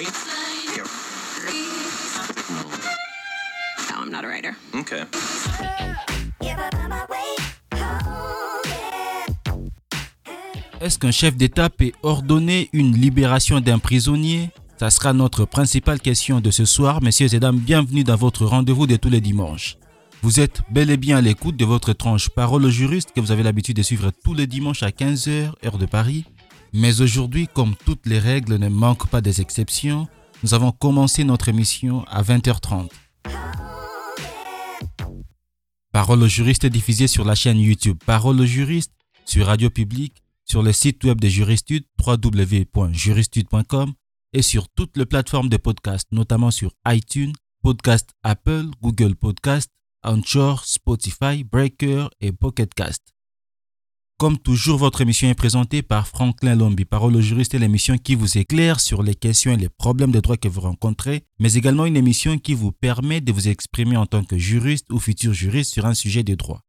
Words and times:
No, 0.00 0.06
I'm 4.02 4.10
not 4.10 4.24
a 4.24 4.28
writer. 4.28 4.54
Okay. 4.74 5.02
Est-ce 10.80 10.98
qu'un 10.98 11.10
chef 11.10 11.36
d'État 11.36 11.68
peut 11.68 11.92
ordonner 12.02 12.70
une 12.72 12.96
libération 12.96 13.60
d'un 13.60 13.78
prisonnier? 13.78 14.48
Ça 14.78 14.88
sera 14.88 15.12
notre 15.12 15.44
principale 15.44 16.00
question 16.00 16.40
de 16.40 16.50
ce 16.50 16.64
soir. 16.64 17.02
Messieurs 17.02 17.34
et 17.34 17.40
dames, 17.40 17.58
bienvenue 17.58 18.02
dans 18.02 18.16
votre 18.16 18.46
rendez-vous 18.46 18.86
de 18.86 18.96
tous 18.96 19.10
les 19.10 19.20
dimanches. 19.20 19.76
Vous 20.22 20.40
êtes 20.40 20.62
bel 20.70 20.90
et 20.90 20.96
bien 20.96 21.18
à 21.18 21.20
l'écoute 21.20 21.56
de 21.56 21.66
votre 21.66 21.92
tranche 21.92 22.30
Parole 22.30 22.64
au 22.64 22.70
juriste 22.70 23.12
que 23.14 23.20
vous 23.20 23.32
avez 23.32 23.42
l'habitude 23.42 23.76
de 23.76 23.82
suivre 23.82 24.10
tous 24.24 24.32
les 24.32 24.46
dimanches 24.46 24.82
à 24.82 24.88
15h, 24.88 25.52
heure 25.62 25.76
de 25.76 25.84
Paris. 25.86 26.24
Mais 26.72 27.00
aujourd'hui, 27.00 27.48
comme 27.48 27.74
toutes 27.84 28.06
les 28.06 28.18
règles 28.18 28.56
ne 28.56 28.68
manquent 28.68 29.08
pas 29.08 29.20
des 29.20 29.40
exceptions, 29.40 30.08
nous 30.42 30.54
avons 30.54 30.72
commencé 30.72 31.24
notre 31.24 31.48
émission 31.48 32.04
à 32.08 32.22
20h30. 32.22 32.88
Parole 35.92 36.22
au 36.22 36.28
juriste 36.28 36.64
est 36.64 36.70
diffusée 36.70 37.08
sur 37.08 37.24
la 37.24 37.34
chaîne 37.34 37.58
YouTube 37.58 37.98
Parole 38.06 38.40
au 38.40 38.46
juriste, 38.46 38.92
sur 39.24 39.46
Radio 39.46 39.70
Public, 39.70 40.22
sur 40.44 40.62
le 40.62 40.72
site 40.72 41.02
web 41.04 41.20
de 41.20 41.28
Juristude 41.28 41.84
www.juristude.com 42.04 43.92
et 44.32 44.42
sur 44.42 44.68
toutes 44.68 44.96
les 44.96 45.06
plateformes 45.06 45.48
de 45.48 45.56
podcast, 45.56 46.06
notamment 46.12 46.50
sur 46.52 46.72
iTunes, 46.86 47.32
Podcast 47.62 48.10
Apple, 48.22 48.66
Google 48.80 49.16
Podcast, 49.16 49.70
Anchor, 50.02 50.64
Spotify, 50.64 51.44
Breaker 51.44 52.08
et 52.20 52.32
Pocket 52.32 52.72
Cast. 52.72 53.12
Comme 54.20 54.36
toujours, 54.36 54.76
votre 54.76 55.00
émission 55.00 55.30
est 55.30 55.34
présentée 55.34 55.80
par 55.80 56.06
Franklin 56.06 56.54
Lombi, 56.54 56.84
parole 56.84 57.16
au 57.16 57.22
juriste 57.22 57.54
et 57.54 57.58
l'émission 57.58 57.96
qui 57.96 58.14
vous 58.14 58.36
éclaire 58.36 58.78
sur 58.78 59.02
les 59.02 59.14
questions 59.14 59.52
et 59.52 59.56
les 59.56 59.70
problèmes 59.70 60.12
de 60.12 60.20
droit 60.20 60.36
que 60.36 60.46
vous 60.46 60.60
rencontrez, 60.60 61.24
mais 61.38 61.54
également 61.54 61.86
une 61.86 61.96
émission 61.96 62.36
qui 62.36 62.52
vous 62.52 62.70
permet 62.70 63.22
de 63.22 63.32
vous 63.32 63.48
exprimer 63.48 63.96
en 63.96 64.04
tant 64.04 64.22
que 64.22 64.36
juriste 64.36 64.92
ou 64.92 64.98
futur 64.98 65.32
juriste 65.32 65.72
sur 65.72 65.86
un 65.86 65.94
sujet 65.94 66.22
de 66.22 66.34
droit. 66.34 66.60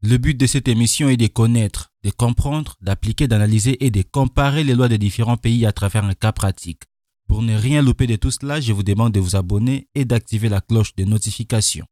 Le 0.00 0.16
but 0.16 0.34
de 0.34 0.46
cette 0.46 0.66
émission 0.66 1.10
est 1.10 1.18
de 1.18 1.26
connaître, 1.26 1.92
de 2.04 2.10
comprendre, 2.10 2.78
d'appliquer, 2.80 3.28
d'analyser 3.28 3.84
et 3.84 3.90
de 3.90 4.00
comparer 4.00 4.64
les 4.64 4.74
lois 4.74 4.88
des 4.88 4.96
différents 4.96 5.36
pays 5.36 5.66
à 5.66 5.72
travers 5.72 6.06
un 6.06 6.14
cas 6.14 6.32
pratique. 6.32 6.84
Pour 7.28 7.42
ne 7.42 7.54
rien 7.54 7.82
louper 7.82 8.06
de 8.06 8.16
tout 8.16 8.30
cela, 8.30 8.62
je 8.62 8.72
vous 8.72 8.82
demande 8.82 9.12
de 9.12 9.20
vous 9.20 9.36
abonner 9.36 9.90
et 9.94 10.06
d'activer 10.06 10.48
la 10.48 10.62
cloche 10.62 10.96
de 10.96 11.04
notification. 11.04 11.84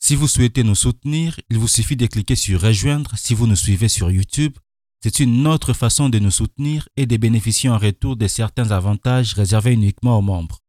Si 0.00 0.14
vous 0.14 0.28
souhaitez 0.28 0.62
nous 0.62 0.74
soutenir, 0.74 1.38
il 1.50 1.58
vous 1.58 1.68
suffit 1.68 1.96
de 1.96 2.06
cliquer 2.06 2.36
sur 2.36 2.60
Rejoindre 2.60 3.12
si 3.16 3.34
vous 3.34 3.46
nous 3.46 3.56
suivez 3.56 3.88
sur 3.88 4.10
YouTube. 4.10 4.56
C'est 5.02 5.20
une 5.20 5.46
autre 5.46 5.72
façon 5.72 6.08
de 6.08 6.18
nous 6.18 6.30
soutenir 6.30 6.88
et 6.96 7.06
de 7.06 7.16
bénéficier 7.16 7.68
en 7.68 7.78
retour 7.78 8.16
de 8.16 8.26
certains 8.26 8.70
avantages 8.70 9.34
réservés 9.34 9.72
uniquement 9.72 10.18
aux 10.18 10.22
membres. 10.22 10.60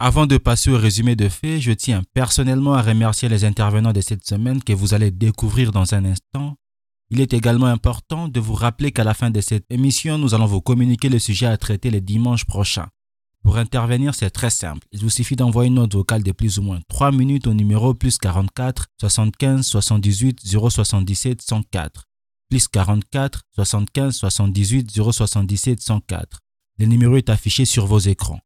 Avant 0.00 0.26
de 0.26 0.38
passer 0.38 0.70
au 0.70 0.78
résumé 0.78 1.16
de 1.16 1.28
faits, 1.28 1.60
je 1.60 1.72
tiens 1.72 2.02
personnellement 2.14 2.74
à 2.74 2.82
remercier 2.82 3.28
les 3.28 3.44
intervenants 3.44 3.92
de 3.92 4.00
cette 4.00 4.26
semaine 4.26 4.62
que 4.62 4.72
vous 4.72 4.94
allez 4.94 5.10
découvrir 5.10 5.70
dans 5.70 5.94
un 5.94 6.04
instant. 6.04 6.56
Il 7.10 7.20
est 7.20 7.32
également 7.32 7.66
important 7.66 8.28
de 8.28 8.40
vous 8.40 8.54
rappeler 8.54 8.90
qu'à 8.90 9.04
la 9.04 9.14
fin 9.14 9.30
de 9.30 9.40
cette 9.40 9.66
émission, 9.70 10.18
nous 10.18 10.34
allons 10.34 10.46
vous 10.46 10.60
communiquer 10.60 11.08
le 11.08 11.18
sujet 11.18 11.46
à 11.46 11.56
traiter 11.56 11.90
le 11.90 12.00
dimanche 12.00 12.44
prochain. 12.44 12.88
Pour 13.44 13.58
intervenir, 13.58 14.14
c'est 14.14 14.30
très 14.30 14.48
simple. 14.48 14.86
Il 14.90 15.00
vous 15.00 15.10
suffit 15.10 15.36
d'envoyer 15.36 15.68
une 15.68 15.74
note 15.74 15.92
vocale 15.92 16.22
de 16.22 16.32
plus 16.32 16.58
ou 16.58 16.62
moins 16.62 16.80
3 16.88 17.12
minutes 17.12 17.46
au 17.46 17.52
numéro 17.52 17.92
plus 17.92 18.16
44 18.16 18.86
75 18.98 19.66
78 19.66 20.40
077 20.46 21.42
104. 21.42 22.04
Plus 22.48 22.68
44 22.68 23.42
75 23.54 24.16
78 24.16 24.90
077 24.90 25.82
104. 25.82 26.40
Le 26.78 26.86
numéro 26.86 27.16
est 27.18 27.28
affiché 27.28 27.66
sur 27.66 27.86
vos 27.86 27.98
écrans. 27.98 28.40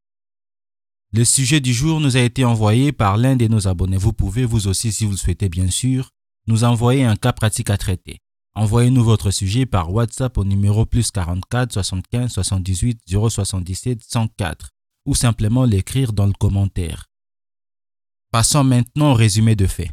Le 1.12 1.25
sujet 1.25 1.61
du 1.61 1.73
jour 1.73 2.01
nous 2.01 2.17
a 2.17 2.21
été 2.21 2.45
envoyé 2.45 2.91
par 2.91 3.19
l'un 3.19 3.37
de 3.37 3.47
nos 3.47 3.69
abonnés. 3.69 3.97
Vous 3.97 4.12
pouvez, 4.12 4.45
vous 4.45 4.67
aussi, 4.67 4.91
si 4.91 5.05
vous 5.05 5.12
le 5.12 5.17
souhaitez 5.17 5.49
bien 5.49 5.71
sûr, 5.71 6.11
nous 6.49 6.65
envoyer 6.65 7.05
un 7.05 7.15
cas 7.15 7.33
pratique 7.33 7.71
à 7.71 7.78
traiter. 7.78 8.19
Envoyez-nous 8.56 9.05
votre 9.05 9.31
sujet 9.31 9.65
par 9.65 9.93
WhatsApp 9.93 10.37
au 10.39 10.45
numéro 10.45 10.87
plus 10.87 11.12
44 11.12 11.72
75 11.72 12.33
78 12.33 13.01
077 13.06 14.03
104 14.03 14.71
ou 15.09 15.15
simplement 15.15 15.65
l'écrire 15.65 16.13
dans 16.13 16.27
le 16.27 16.35
commentaire. 16.35 17.07
Passons 18.31 18.63
maintenant 18.63 19.13
au 19.13 19.15
résumé 19.15 19.57
de 19.57 19.67
faits. 19.67 19.91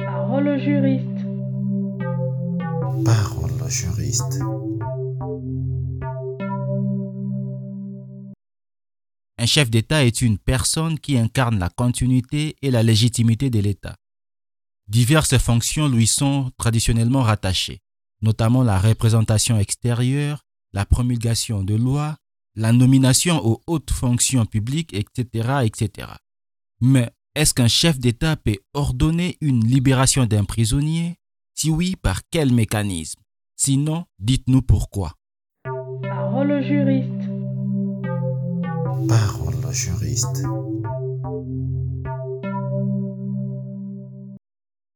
Parole 0.00 0.48
au 0.48 0.58
juriste. 0.58 1.20
Parole 3.04 3.52
au 3.62 3.68
juriste. 3.68 4.40
Un 9.38 9.46
chef 9.46 9.70
d'État 9.70 10.04
est 10.04 10.20
une 10.22 10.38
personne 10.38 10.98
qui 10.98 11.16
incarne 11.16 11.60
la 11.60 11.68
continuité 11.68 12.56
et 12.62 12.72
la 12.72 12.82
légitimité 12.82 13.48
de 13.48 13.60
l'État. 13.60 13.94
Diverses 14.88 15.38
fonctions 15.38 15.86
lui 15.86 16.08
sont 16.08 16.50
traditionnellement 16.58 17.22
rattachées, 17.22 17.80
notamment 18.22 18.64
la 18.64 18.80
représentation 18.80 19.56
extérieure, 19.56 20.42
la 20.72 20.84
promulgation 20.84 21.62
de 21.62 21.76
lois, 21.76 22.16
la 22.56 22.72
nomination 22.72 23.44
aux 23.46 23.62
hautes 23.66 23.90
fonctions 23.90 24.46
publiques, 24.46 24.94
etc. 24.94 25.60
etc. 25.64 26.08
Mais 26.80 27.10
est-ce 27.34 27.52
qu'un 27.52 27.68
chef 27.68 27.98
d'État 27.98 28.36
peut 28.36 28.56
ordonner 28.72 29.36
une 29.42 29.64
libération 29.64 30.24
d'un 30.24 30.44
prisonnier? 30.44 31.16
Si 31.54 31.70
oui, 31.70 31.96
par 31.96 32.22
quel 32.30 32.52
mécanisme? 32.52 33.20
Sinon, 33.56 34.04
dites-nous 34.18 34.62
pourquoi. 34.62 35.12
Parole 36.02 36.52
au 36.52 36.62
juriste. 36.62 37.28
Parole 39.08 39.64
au 39.64 39.72
juriste. 39.72 40.42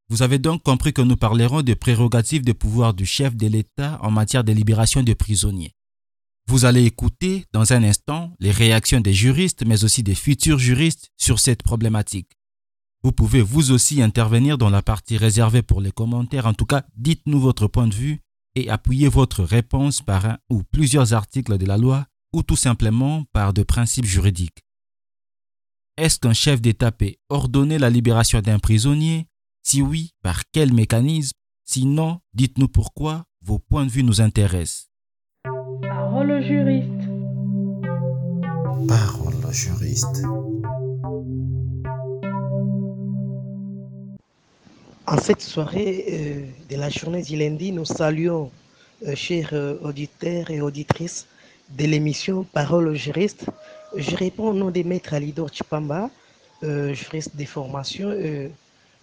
Vous 0.08 0.22
avez 0.22 0.38
donc 0.38 0.62
compris 0.62 0.92
que 0.92 1.02
nous 1.02 1.16
parlerons 1.16 1.62
des 1.62 1.76
prérogatives 1.76 2.44
de 2.44 2.52
pouvoir 2.52 2.94
du 2.94 3.06
chef 3.06 3.36
de 3.36 3.46
l'État 3.46 3.98
en 4.02 4.10
matière 4.10 4.44
de 4.44 4.52
libération 4.52 5.02
de 5.02 5.12
prisonniers. 5.12 5.72
Vous 6.50 6.64
allez 6.64 6.82
écouter 6.82 7.44
dans 7.52 7.72
un 7.74 7.84
instant 7.84 8.34
les 8.40 8.50
réactions 8.50 9.00
des 9.00 9.12
juristes, 9.12 9.64
mais 9.64 9.84
aussi 9.84 10.02
des 10.02 10.16
futurs 10.16 10.58
juristes 10.58 11.12
sur 11.16 11.38
cette 11.38 11.62
problématique. 11.62 12.32
Vous 13.04 13.12
pouvez 13.12 13.40
vous 13.40 13.70
aussi 13.70 14.02
intervenir 14.02 14.58
dans 14.58 14.68
la 14.68 14.82
partie 14.82 15.16
réservée 15.16 15.62
pour 15.62 15.80
les 15.80 15.92
commentaires. 15.92 16.46
En 16.46 16.52
tout 16.52 16.66
cas, 16.66 16.82
dites-nous 16.96 17.38
votre 17.38 17.68
point 17.68 17.86
de 17.86 17.94
vue 17.94 18.18
et 18.56 18.68
appuyez 18.68 19.06
votre 19.06 19.44
réponse 19.44 20.02
par 20.02 20.26
un 20.26 20.38
ou 20.50 20.64
plusieurs 20.64 21.14
articles 21.14 21.56
de 21.56 21.66
la 21.66 21.78
loi 21.78 22.06
ou 22.32 22.42
tout 22.42 22.56
simplement 22.56 23.22
par 23.32 23.52
de 23.52 23.62
principes 23.62 24.06
juridiques. 24.06 24.64
Est-ce 25.96 26.18
qu'un 26.18 26.32
chef 26.32 26.60
d'État 26.60 26.90
peut 26.90 27.14
ordonner 27.28 27.78
la 27.78 27.90
libération 27.90 28.40
d'un 28.40 28.58
prisonnier? 28.58 29.28
Si 29.62 29.82
oui, 29.82 30.14
par 30.20 30.42
quel 30.50 30.74
mécanisme? 30.74 31.38
Sinon, 31.64 32.18
dites-nous 32.34 32.66
pourquoi 32.66 33.24
vos 33.40 33.60
points 33.60 33.86
de 33.86 33.92
vue 33.92 34.02
nous 34.02 34.20
intéressent. 34.20 34.89
Parole 36.20 36.32
au 36.32 36.42
juriste. 36.42 37.02
Parole 38.86 39.34
au 39.48 39.52
juriste. 39.52 40.22
En 45.06 45.16
cette 45.16 45.40
soirée 45.40 46.04
euh, 46.10 46.44
de 46.68 46.76
la 46.76 46.90
journée 46.90 47.22
du 47.22 47.36
lundi, 47.36 47.72
nous 47.72 47.86
saluons, 47.86 48.50
euh, 49.06 49.14
chers 49.14 49.48
euh, 49.54 49.78
auditeurs 49.82 50.50
et 50.50 50.60
auditrices 50.60 51.26
de 51.70 51.86
l'émission 51.86 52.44
Parole 52.44 52.88
au 52.88 52.94
juriste. 52.94 53.46
Je 53.96 54.14
réponds 54.14 54.50
au 54.50 54.54
nom 54.54 54.70
de 54.70 54.82
Maître 54.82 55.14
Alidor 55.14 55.48
Chipamba, 55.50 56.10
euh, 56.62 56.92
juriste 56.92 57.34
de 57.34 57.46
formation 57.46 58.10
euh, 58.10 58.48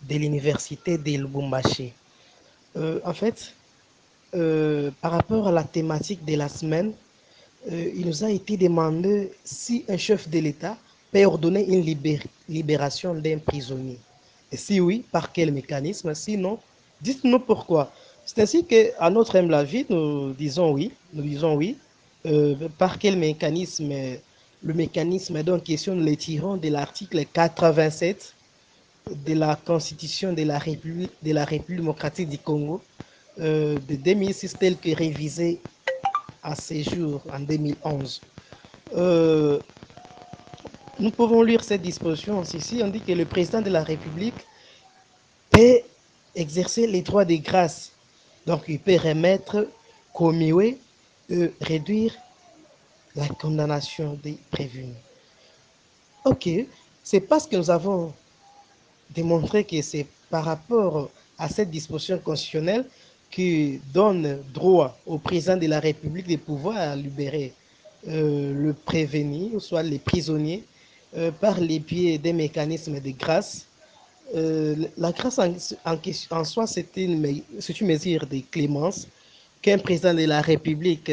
de 0.07 0.16
l'université 0.16 0.99
de 0.99 1.17
Lubumbashi. 1.17 1.94
Euh, 2.75 2.99
en 3.03 3.13
fait, 3.13 3.55
euh, 4.35 4.91
par 5.01 5.13
rapport 5.13 5.47
à 5.47 5.51
la 5.51 5.63
thématique 5.63 6.23
de 6.23 6.35
la 6.35 6.47
semaine, 6.47 6.94
euh, 7.72 7.91
il 7.95 8.05
nous 8.07 8.23
a 8.23 8.29
été 8.31 8.57
demandé 8.57 9.31
si 9.44 9.83
un 9.89 9.97
chef 9.97 10.29
de 10.29 10.39
l'État 10.39 10.78
peut 11.11 11.25
ordonner 11.25 11.66
une 11.67 11.81
libér- 11.84 12.25
libération 12.49 13.14
d'un 13.14 13.37
prisonnier. 13.40 13.97
Et 14.52 14.58
si 14.58 14.79
oui, 14.79 15.03
par 15.11 15.31
quel 15.31 15.52
mécanisme? 15.52 16.14
Sinon, 16.14 16.59
dites-nous 17.02 17.40
pourquoi. 17.40 17.91
C'est 18.25 18.40
ainsi 18.41 18.66
qu'à 18.66 19.09
notre 19.09 19.37
humble 19.37 19.53
avis, 19.53 19.85
nous 19.90 20.34
disons 20.34 20.72
oui. 20.72 20.91
Nous 21.14 21.23
disons 21.23 21.55
oui. 21.55 21.78
Euh, 22.25 22.55
par 22.78 22.99
quel 22.99 23.17
mécanisme? 23.17 23.91
Le 24.63 24.73
mécanisme 24.73 25.43
donc 25.43 25.63
question, 25.63 25.96
nous 25.96 26.03
le 26.03 26.58
de 26.58 26.70
l'article 26.70 27.25
87 27.31 28.34
de 29.28 29.34
la 29.34 29.55
Constitution 29.55 30.34
de 30.34 30.43
la 30.43 30.58
République, 30.58 31.11
démocratique 31.22 32.28
du 32.29 32.37
Congo 32.40 32.81
euh, 33.40 33.78
de 33.87 33.96
2006 33.96 34.55
tel 34.59 34.75
que 34.78 34.90
révisé 34.96 35.59
à 36.47 36.55
ce 36.55 36.82
jour 36.82 37.22
en 37.32 37.41
2011. 37.41 38.22
Euh, 38.96 39.59
nous 40.97 41.11
pouvons 41.11 41.44
lire 41.44 41.61
cette 41.61 41.82
disposition 41.82 42.41
ici. 42.41 42.79
On 42.82 42.88
dit 42.88 43.02
que 43.02 43.11
le 43.11 43.26
président 43.26 43.61
de 43.61 43.70
la 43.70 43.84
République 43.84 44.47
peut 45.52 45.79
exercer 46.35 46.88
les 46.88 47.02
droits 47.02 47.26
de 47.26 47.35
grâce. 47.35 47.91
Donc, 48.46 48.64
il 48.70 48.79
peut 48.79 48.96
remettre, 48.96 49.67
commuer, 50.14 50.78
réduire 51.59 52.16
la 53.14 53.28
condamnation 53.28 54.17
des 54.23 54.38
prévenus. 54.49 54.96
Ok, 56.23 56.49
c'est 57.03 57.20
parce 57.20 57.46
que 57.46 57.58
nous 57.58 57.70
avons 57.70 58.14
démontré 59.09 59.66
que 59.66 59.82
c'est 59.82 60.08
par 60.29 60.46
rapport 60.46 61.09
à 61.38 61.49
cette 61.49 61.70
disposition 61.70 62.17
constitutionnelle 62.20 62.85
qui 63.32 63.79
donne 63.94 64.40
droit 64.53 64.97
au 65.06 65.18
président 65.18 65.58
de 65.58 65.68
la 65.68 65.79
République 65.79 66.28
de 66.28 66.38
pouvoir 66.38 66.96
libérer 66.96 67.53
euh, 68.08 68.53
le 68.53 68.74
prévenu, 68.74 69.59
soit 69.59 69.84
les 69.84 70.00
prisonniers, 70.00 70.64
euh, 71.16 71.32
par 71.32 71.59
les 71.62 71.79
biais 71.79 72.18
des 72.18 72.34
mécanismes 72.34 73.00
de 73.00 73.12
grâce. 73.12 73.66
Euh, 74.35 74.76
la 74.97 75.14
grâce 75.14 75.40
en, 75.40 76.44
soi, 76.44 76.68
c'est 76.68 76.97
une, 76.97 77.26
une 77.26 77.88
mesure 77.88 78.28
de 78.28 78.41
clémence 78.52 79.08
qu'un 79.62 79.78
président 79.78 80.14
de 80.14 80.26
la 80.26 80.41
République 80.41 81.12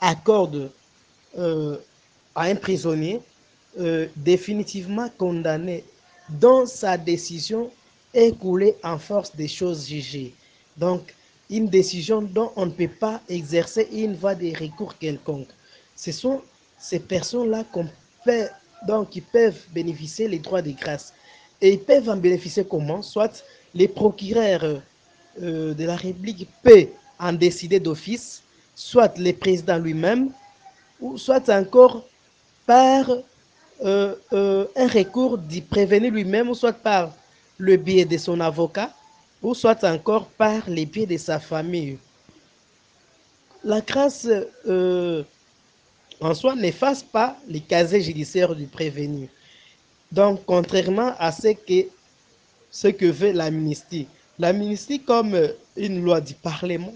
accorde 0.00 0.70
euh, 1.36 1.76
à 2.36 2.42
un 2.44 2.54
prisonnier 2.54 3.20
définitivement 4.16 5.08
condamné 5.16 5.82
dont 6.28 6.66
sa 6.66 6.98
décision 6.98 7.70
est 8.12 8.38
coulée 8.38 8.74
en 8.84 8.98
force 8.98 9.34
des 9.34 9.48
choses 9.48 9.88
jugées. 9.88 10.34
Donc, 10.76 11.14
une 11.52 11.68
décision 11.68 12.22
dont 12.22 12.50
on 12.56 12.66
ne 12.66 12.70
peut 12.70 12.88
pas 12.88 13.20
exercer 13.28 13.86
une 13.92 14.14
voie 14.16 14.34
de 14.34 14.48
recours 14.58 14.96
quelconque. 14.98 15.48
Ce 15.94 16.10
sont 16.10 16.40
ces 16.78 16.98
personnes-là 16.98 17.64
qui 19.10 19.20
peuvent 19.20 19.60
bénéficier 19.72 20.28
les 20.28 20.38
droits 20.38 20.62
de 20.62 20.70
grâce. 20.72 21.12
Et 21.60 21.74
ils 21.74 21.78
peuvent 21.78 22.08
en 22.08 22.16
bénéficier 22.16 22.64
comment? 22.68 23.02
Soit 23.02 23.44
les 23.74 23.86
procureurs 23.86 24.80
euh, 25.42 25.74
de 25.74 25.84
la 25.84 25.96
République 25.96 26.48
peuvent 26.62 26.88
en 27.20 27.34
décider 27.34 27.78
d'office, 27.78 28.42
soit 28.74 29.16
le 29.18 29.32
président 29.32 29.78
lui-même, 29.78 30.30
ou 31.00 31.18
soit 31.18 31.48
encore 31.50 32.04
par 32.66 33.10
euh, 33.84 34.14
euh, 34.32 34.66
un 34.74 34.86
recours 34.88 35.36
du 35.36 35.60
prévenu 35.60 36.10
lui-même, 36.10 36.52
soit 36.54 36.72
par 36.72 37.12
le 37.58 37.76
biais 37.76 38.06
de 38.06 38.16
son 38.16 38.40
avocat, 38.40 38.90
ou 39.42 39.54
soit 39.54 39.82
encore 39.84 40.26
par 40.26 40.68
les 40.68 40.86
biais 40.86 41.06
de 41.06 41.16
sa 41.16 41.40
famille. 41.40 41.98
La 43.64 43.80
grâce 43.80 44.28
euh, 44.66 45.22
en 46.20 46.34
soi 46.34 46.54
n'efface 46.54 47.02
pas 47.02 47.36
les 47.48 47.60
casiers 47.60 48.02
judiciaires 48.02 48.54
du 48.54 48.66
prévenu. 48.66 49.28
Donc, 50.10 50.42
contrairement 50.46 51.14
à 51.18 51.32
ce 51.32 51.48
que, 51.48 51.88
ce 52.70 52.88
que 52.88 53.06
veut 53.06 53.32
l'amnistie, 53.32 54.06
l'amnistie 54.38 55.00
comme 55.00 55.36
une 55.76 56.04
loi 56.04 56.20
du 56.20 56.34
Parlement, 56.34 56.94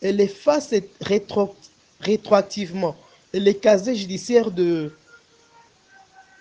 elle 0.00 0.20
efface 0.20 0.74
rétro, 1.00 1.54
rétroactivement. 2.00 2.96
Les 3.32 3.56
casiers 3.56 3.96
judiciaires 3.96 4.50
de, 4.50 4.92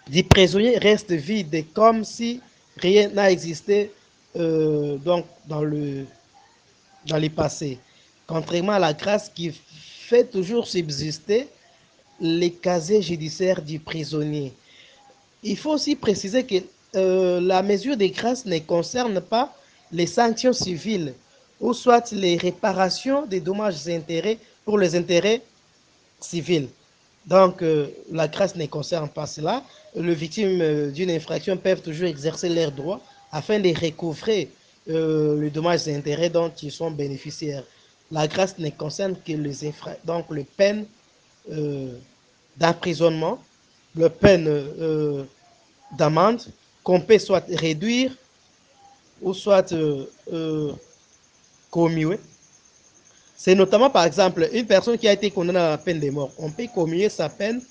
du 0.07 0.23
prisonnier 0.23 0.77
restent 0.77 1.11
vides, 1.11 1.65
comme 1.73 2.03
si 2.03 2.41
rien 2.77 3.09
n'a 3.09 3.31
existé 3.31 3.91
euh, 4.35 4.97
donc 4.97 5.25
dans 5.47 5.61
le, 5.61 6.05
dans 7.05 7.17
le 7.17 7.29
passé. 7.29 7.77
Contrairement 8.25 8.73
à 8.73 8.79
la 8.79 8.93
grâce 8.93 9.29
qui 9.29 9.51
fait 9.51 10.23
toujours 10.23 10.67
subsister 10.67 11.47
les 12.19 12.51
casiers 12.51 13.01
judiciaires 13.01 13.61
du 13.61 13.79
prisonnier. 13.79 14.53
Il 15.43 15.57
faut 15.57 15.71
aussi 15.71 15.95
préciser 15.95 16.43
que 16.45 16.55
euh, 16.95 17.41
la 17.41 17.61
mesure 17.61 17.95
de 17.95 18.05
grâce 18.07 18.45
ne 18.45 18.57
concerne 18.59 19.19
pas 19.21 19.53
les 19.91 20.07
sanctions 20.07 20.53
civiles 20.53 21.13
ou 21.59 21.73
soit 21.73 22.11
les 22.11 22.37
réparations 22.37 23.25
des 23.25 23.39
dommages 23.39 23.87
intérêts 23.87 24.39
pour 24.65 24.79
les 24.79 24.95
intérêts 24.95 25.41
civils. 26.19 26.69
Donc, 27.27 27.61
euh, 27.61 27.87
la 28.11 28.27
grâce 28.27 28.55
ne 28.55 28.65
concerne 28.65 29.09
pas 29.09 29.27
cela. 29.27 29.63
Les 29.95 30.15
victimes 30.15 30.91
d'une 30.91 31.11
infraction 31.11 31.55
peuvent 31.55 31.81
toujours 31.81 32.07
exercer 32.07 32.49
leurs 32.49 32.71
droits 32.71 33.01
afin 33.33 33.59
de 33.59 33.69
recouvrer 33.69 34.49
euh, 34.89 35.41
les 35.41 35.49
dommages 35.49 35.87
et 35.87 35.95
intérêts 35.95 36.29
dont 36.29 36.51
ils 36.61 36.71
sont 36.71 36.91
bénéficiaires. 36.91 37.63
La 38.11 38.27
grâce 38.27 38.57
ne 38.59 38.69
concerne 38.69 39.15
que 39.25 39.33
les 39.33 39.67
infra 39.67 39.91
donc 40.05 40.25
les 40.31 40.43
peines 40.43 40.85
euh, 41.51 41.97
d'emprisonnement, 42.55 43.39
les 43.95 44.09
peines 44.09 44.47
euh, 44.47 45.23
d'amende 45.97 46.41
qu'on 46.83 47.01
peut 47.01 47.17
soit 47.19 47.43
réduire 47.49 48.11
ou 49.21 49.33
soit 49.33 49.73
commuer. 51.71 52.19
C'est 53.35 53.55
notamment, 53.55 53.89
par 53.89 54.05
exemple, 54.05 54.47
une 54.53 54.65
personne 54.65 54.97
qui 54.97 55.07
a 55.07 55.13
été 55.13 55.31
condamnée 55.31 55.59
à 55.59 55.71
la 55.71 55.77
peine 55.77 55.99
de 55.99 56.09
mort. 56.09 56.31
On 56.37 56.49
peut 56.51 56.67
commuer 56.73 57.09
sa 57.09 57.29
peine 57.29 57.61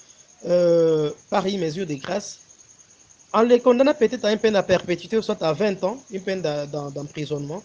euh, 0.45 1.11
par 1.31 1.47
une 1.47 1.61
mesure 1.61 1.87
de 1.87 1.95
grâce 1.95 2.41
en 3.33 3.43
les 3.43 3.61
condamnant 3.61 3.95
peut-être 3.95 4.25
à 4.25 4.33
une 4.33 4.39
peine 4.39 4.57
à 4.57 4.63
perpétuité, 4.63 5.21
soit 5.23 5.43
à 5.43 5.53
20 5.53 5.83
ans, 5.85 6.03
une 6.11 6.21
peine 6.21 6.43
d'emprisonnement. 6.43 7.63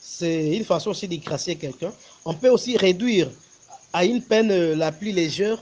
C'est 0.00 0.56
une 0.56 0.64
façon 0.64 0.90
aussi 0.90 1.08
de 1.08 1.16
gracier 1.16 1.56
quelqu'un. 1.56 1.92
On 2.24 2.34
peut 2.34 2.48
aussi 2.48 2.76
réduire 2.76 3.30
à 3.92 4.04
une 4.04 4.22
peine 4.22 4.72
la 4.74 4.92
plus 4.92 5.12
légère, 5.12 5.58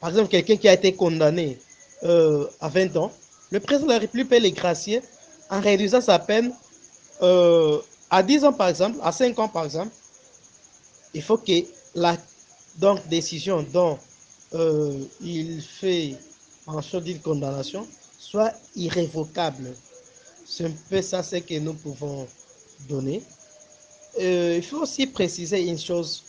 par 0.00 0.10
exemple, 0.10 0.28
quelqu'un 0.28 0.56
qui 0.56 0.68
a 0.68 0.72
été 0.72 0.94
condamné 0.94 1.58
euh, 2.04 2.46
à 2.60 2.68
20 2.68 2.96
ans. 2.96 3.12
Le 3.50 3.60
président 3.60 3.86
de 3.88 3.92
la 3.92 3.98
République 3.98 4.28
peut 4.28 4.38
les 4.38 4.52
gracier 4.52 5.02
en 5.50 5.60
réduisant 5.60 6.00
sa 6.00 6.18
peine 6.18 6.52
euh, 7.22 7.78
à 8.10 8.22
10 8.22 8.44
ans, 8.44 8.52
par 8.52 8.68
exemple, 8.68 8.98
à 9.02 9.12
5 9.12 9.38
ans, 9.38 9.48
par 9.48 9.64
exemple 9.64 9.92
il 11.16 11.22
faut 11.22 11.38
que 11.38 11.64
la 11.94 12.16
donc, 12.76 13.08
décision 13.08 13.62
dont 13.72 13.98
euh, 14.54 14.92
il 15.22 15.62
fait 15.62 16.14
en 16.66 16.82
sorte 16.82 17.04
d'une 17.04 17.20
condamnation 17.20 17.86
soit 18.30 18.52
irrévocable. 18.74 19.68
C'est 20.44 20.64
un 20.64 20.74
peu 20.90 21.00
ça 21.02 21.22
ce 21.22 21.36
que 21.36 21.58
nous 21.58 21.74
pouvons 21.74 22.26
donner. 22.88 23.22
Euh, 24.20 24.54
il 24.56 24.62
faut 24.62 24.82
aussi 24.82 25.06
préciser 25.06 25.60
une 25.68 25.78
chose 25.78 26.22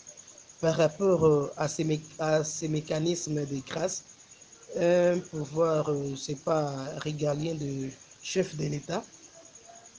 par 0.59 0.75
rapport 0.75 1.25
euh, 1.25 1.51
à, 1.57 1.67
ces 2.43 2.67
mécanismes 2.67 3.45
de 3.45 3.59
grâce. 3.67 4.03
Un 4.77 5.19
pouvoir, 5.19 5.89
euh, 5.89 6.15
c'est 6.15 6.41
pas 6.43 6.67
régalien 6.97 7.55
de 7.55 7.89
chef 8.21 8.55
de 8.55 8.65
l'État 8.65 9.03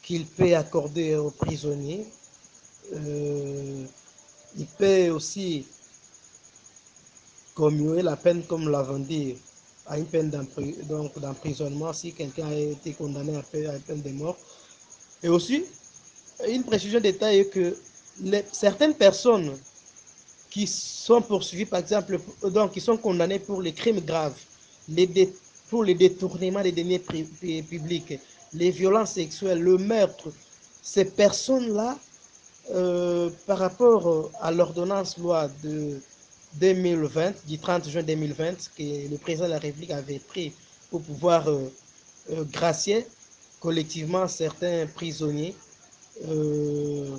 qu'il 0.03 0.25
peut 0.27 0.55
accorder 0.56 1.17
aux 1.17 1.31
prisonniers. 1.31 2.06
Euh, 2.95 3.85
il 4.56 4.67
peut 4.67 5.09
aussi 5.11 5.67
commuer 7.55 8.03
la 8.03 8.17
peine, 8.17 8.43
comme 8.45 8.69
l'avons 8.69 9.00
dit, 9.00 9.37
à 9.88 9.99
une 9.99 10.05
peine 10.06 10.31
d'emprisonnement 10.31 11.92
si 11.92 12.12
quelqu'un 12.12 12.49
a 12.49 12.54
été 12.54 12.92
condamné 12.92 13.37
à 13.37 13.42
une 13.75 13.80
peine 13.80 14.02
de 14.02 14.11
mort. 14.11 14.37
Et 15.23 15.28
aussi, 15.28 15.64
une 16.47 16.62
précision 16.62 17.00
détail 17.00 17.38
est 17.38 17.47
que 17.47 17.76
certaines 18.52 18.95
personnes 18.95 19.57
qui 20.50 20.66
sont 20.66 21.23
poursuivies, 21.23 21.64
par 21.64 21.80
exemple, 21.80 22.18
donc 22.45 22.73
qui 22.73 22.80
sont 22.80 22.97
condamnées 22.97 23.38
pour 23.38 23.62
les 23.62 23.73
crimes 23.73 24.00
graves, 24.00 24.38
les 24.88 25.07
dé, 25.07 25.33
pour 25.68 25.85
les 25.85 25.95
détournements 25.95 26.62
des 26.62 26.73
deniers 26.73 27.00
publics, 27.00 28.18
les 28.54 28.71
violences 28.71 29.12
sexuelles, 29.12 29.61
le 29.61 29.76
meurtre, 29.78 30.28
ces 30.83 31.04
personnes-là 31.04 31.99
euh, 32.75 33.30
par 33.47 33.59
rapport 33.59 34.30
à 34.40 34.50
l'ordonnance 34.50 35.18
loi 35.18 35.49
de 35.62 36.00
2020, 36.55 37.47
du 37.47 37.59
30 37.59 37.88
juin 37.88 38.02
2020, 38.02 38.71
que 38.76 39.11
le 39.11 39.17
président 39.19 39.47
de 39.47 39.52
la 39.52 39.59
République 39.59 39.90
avait 39.90 40.19
pris 40.19 40.52
pour 40.90 41.02
pouvoir 41.02 41.49
euh, 41.49 41.71
euh, 42.31 42.45
gracier 42.45 43.07
collectivement 43.61 44.26
certains 44.28 44.87
prisonniers 44.87 45.55
euh, 46.26 47.17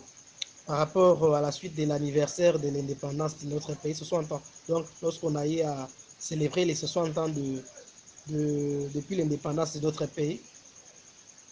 par 0.66 0.78
rapport 0.78 1.36
à 1.36 1.42
la 1.42 1.52
suite 1.52 1.76
de 1.76 1.86
l'anniversaire 1.86 2.60
de 2.60 2.70
l'indépendance 2.70 3.38
de 3.44 3.50
notre 3.50 3.74
pays, 3.76 3.96
60 3.96 4.32
ans. 4.32 4.42
Donc, 4.68 4.86
lorsqu'on 5.02 5.36
a 5.36 5.48
eu 5.48 5.62
à 5.62 5.88
célébrer 6.18 6.66
les 6.66 6.76
60 6.76 7.18
ans 7.18 7.30
de, 7.30 7.62
de 8.28 8.88
depuis 8.94 9.16
l'indépendance 9.16 9.76
de 9.76 9.80
notre 9.82 10.06
pays, 10.06 10.40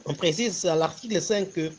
on 0.05 0.13
précise 0.13 0.65
à 0.65 0.75
l'article 0.75 1.21
5 1.21 1.51
que 1.51 1.71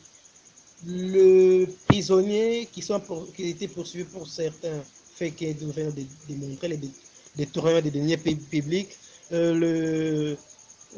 le 0.85 1.65
prisonnier 1.87 2.67
qui, 2.71 2.81
sont 2.81 2.99
pour, 2.99 3.31
qui 3.33 3.49
était 3.49 3.67
poursuivi 3.67 4.05
pour 4.05 4.27
certains 4.27 4.81
faits 5.19 5.35
qui 5.35 5.53
devaient 5.53 5.91
démontrer 6.27 6.69
les 6.69 6.79
détournements 7.35 7.81
des 7.81 7.91
deniers 7.91 8.17
publics, 8.17 8.91
euh, 9.31 9.53
le, 9.53 10.37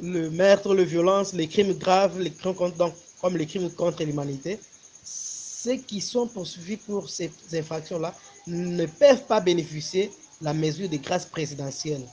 le 0.01 0.29
meurtre, 0.29 0.73
la 0.75 0.83
violence, 0.83 1.33
les 1.33 1.47
crimes 1.47 1.73
graves, 1.73 2.19
les 2.19 2.31
crimes 2.31 2.71
donc, 2.77 2.93
comme 3.21 3.35
les 3.37 3.45
crimes 3.45 3.69
contre 3.71 4.03
l'humanité, 4.03 4.59
ceux 5.03 5.77
qui 5.77 5.99
sont 6.01 6.27
poursuivis 6.27 6.77
pour 6.77 7.09
ces 7.09 7.31
infractions-là 7.53 8.13
ne 8.47 8.85
peuvent 8.85 9.25
pas 9.25 9.39
bénéficier 9.39 10.11
la 10.41 10.53
mesure 10.53 10.89
de 10.89 10.97
grâce 10.97 11.25
présidentielle. 11.25 12.05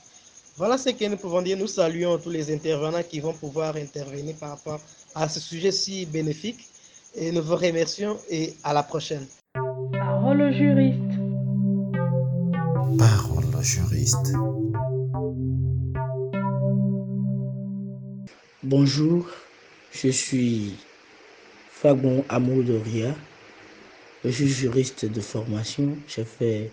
Voilà 0.57 0.77
ce 0.77 0.91
que 0.91 1.05
nous 1.07 1.17
pouvons 1.17 1.41
dire. 1.41 1.57
Nous 1.57 1.69
saluons 1.69 2.19
tous 2.19 2.31
les 2.31 2.53
intervenants 2.53 3.05
qui 3.09 3.21
vont 3.21 3.33
pouvoir 3.33 3.77
intervenir 3.77 4.35
par 4.37 4.51
rapport 4.51 4.81
à 5.15 5.29
ce 5.29 5.41
sujet 5.41 5.71
si 5.71 6.05
bénéfique. 6.05 6.67
Et 7.15 7.33
nous 7.33 7.43
vous 7.43 7.57
remercions 7.57 8.19
et 8.29 8.55
à 8.65 8.75
la 8.75 8.83
prochaine. 8.83 9.27
Parole 9.93 10.53
juriste. 10.53 11.08
Parole 12.99 13.45
le 13.57 13.63
juriste. 13.63 14.33
Bonjour, 18.65 19.31
je 19.93 20.09
suis 20.09 20.75
Fagon 21.71 22.25
Amoudoria. 22.29 23.15
Je 24.25 24.31
suis 24.31 24.49
juriste 24.49 25.05
de 25.05 25.21
formation. 25.21 25.97
J'ai 26.09 26.25
fait 26.25 26.73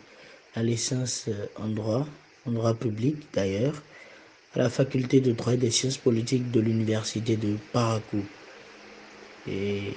la 0.56 0.64
licence 0.64 1.30
en 1.58 1.68
droit, 1.68 2.08
en 2.48 2.52
droit 2.52 2.74
public 2.74 3.18
d'ailleurs, 3.32 3.84
à 4.56 4.60
la 4.60 4.70
faculté 4.72 5.22
de 5.22 5.32
droit 5.32 5.54
et 5.54 5.58
des 5.58 5.70
sciences 5.70 5.98
politiques 5.98 6.50
de 6.50 6.60
l'université 6.60 7.38
de 7.38 7.56
Parakou. 7.72 8.24
Et 9.48 9.94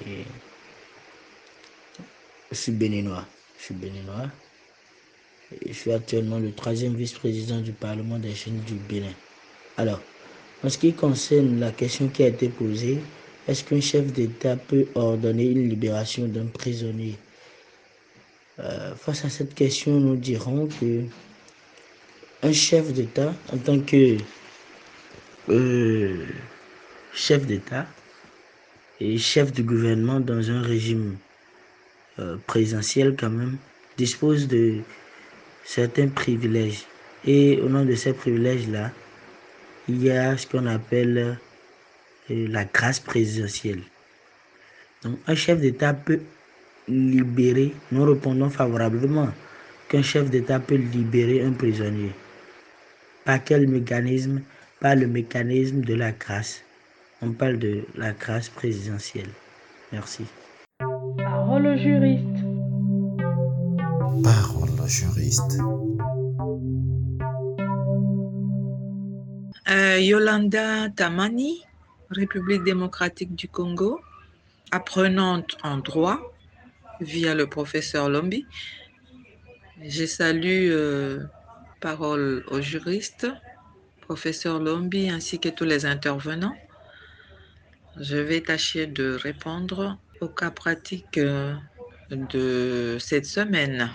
je 2.51 2.55
suis 2.55 2.71
béninois. 2.71 3.25
Je 3.57 3.65
suis 3.65 3.73
béninois. 3.73 4.29
Je 5.65 5.73
suis 5.73 5.91
actuellement 5.91 6.37
le 6.37 6.51
troisième 6.51 6.95
vice-président 6.95 7.59
du 7.59 7.71
Parlement 7.71 8.19
des 8.19 8.33
jeunes 8.33 8.59
du 8.67 8.75
Bénin. 8.75 9.13
Alors, 9.77 9.99
en 10.63 10.69
ce 10.69 10.77
qui 10.77 10.93
concerne 10.93 11.59
la 11.59 11.71
question 11.71 12.07
qui 12.07 12.23
a 12.23 12.27
été 12.27 12.49
posée, 12.49 12.99
est-ce 13.47 13.63
qu'un 13.63 13.81
chef 13.81 14.13
d'État 14.13 14.55
peut 14.57 14.85
ordonner 14.93 15.45
une 15.45 15.67
libération 15.69 16.27
d'un 16.27 16.45
prisonnier? 16.45 17.15
Euh, 18.59 18.93
Face 18.95 19.25
à 19.25 19.29
cette 19.29 19.55
question, 19.55 19.99
nous 19.99 20.17
dirons 20.17 20.67
que 20.67 21.03
un 22.43 22.53
chef 22.53 22.93
d'État, 22.93 23.33
en 23.51 23.57
tant 23.57 23.79
que 23.79 24.17
euh, 25.49 26.25
chef 27.13 27.45
d'État 27.47 27.87
et 28.99 29.17
chef 29.17 29.51
du 29.51 29.63
gouvernement 29.63 30.19
dans 30.19 30.51
un 30.51 30.61
régime 30.61 31.17
euh, 32.19 32.37
présidentiel 32.45 33.15
quand 33.17 33.29
même, 33.31 33.57
dispose 33.97 34.47
de 34.47 34.79
certains 35.69 36.07
privilèges. 36.07 36.85
Et 37.25 37.59
au 37.61 37.69
nom 37.69 37.85
de 37.85 37.93
ces 37.93 38.13
privilèges-là, 38.13 38.91
il 39.87 40.03
y 40.03 40.09
a 40.09 40.35
ce 40.35 40.47
qu'on 40.47 40.65
appelle 40.65 41.37
la 42.29 42.65
grâce 42.65 42.99
présidentielle. 42.99 43.81
Donc, 45.03 45.19
un 45.27 45.35
chef 45.35 45.59
d'État 45.59 45.93
peut 45.93 46.21
libérer, 46.87 47.73
nous 47.91 48.03
répondons 48.03 48.49
favorablement 48.49 49.29
qu'un 49.89 50.01
chef 50.01 50.29
d'État 50.29 50.59
peut 50.59 50.75
libérer 50.75 51.43
un 51.43 51.51
prisonnier. 51.51 52.11
Par 53.23 53.43
quel 53.43 53.67
mécanisme? 53.67 54.41
Par 54.79 54.95
le 54.95 55.07
mécanisme 55.07 55.81
de 55.81 55.93
la 55.93 56.11
grâce. 56.13 56.63
On 57.21 57.31
parle 57.31 57.59
de 57.59 57.83
la 57.95 58.13
grâce 58.13 58.49
présidentielle. 58.49 59.29
Merci. 59.91 60.25
Parole 61.17 61.67
au 61.67 61.77
juriste. 61.77 62.43
Parole 64.23 64.58
juriste. 64.89 65.57
Euh, 69.69 69.99
Yolanda 69.99 70.89
Tamani, 70.89 71.63
République 72.09 72.63
démocratique 72.63 73.35
du 73.35 73.47
Congo, 73.47 74.01
apprenante 74.71 75.57
en 75.63 75.77
droit 75.77 76.33
via 77.01 77.35
le 77.35 77.47
professeur 77.47 78.09
Lombi. 78.09 78.45
Je 79.81 80.05
salue 80.05 80.69
euh, 80.71 81.23
parole 81.79 82.43
aux 82.47 82.61
juristes, 82.61 83.27
professeur 84.01 84.59
Lombi 84.59 85.09
ainsi 85.09 85.39
que 85.39 85.49
tous 85.49 85.65
les 85.65 85.85
intervenants. 85.85 86.57
Je 87.99 88.17
vais 88.17 88.41
tâcher 88.41 88.87
de 88.87 89.13
répondre 89.13 89.99
aux 90.19 90.29
cas 90.29 90.51
pratiques 90.51 91.19
euh, 91.19 91.53
de 92.09 92.97
cette 92.99 93.27
semaine. 93.27 93.91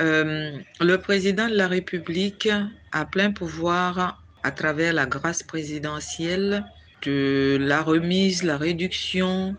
Euh, 0.00 0.58
le 0.80 0.96
président 0.96 1.48
de 1.48 1.54
la 1.54 1.68
République 1.68 2.48
a 2.92 3.04
plein 3.04 3.32
pouvoir 3.32 4.22
à 4.42 4.50
travers 4.50 4.94
la 4.94 5.04
grâce 5.04 5.42
présidentielle 5.42 6.64
de 7.02 7.58
la 7.60 7.82
remise, 7.82 8.42
la 8.42 8.56
réduction, 8.56 9.56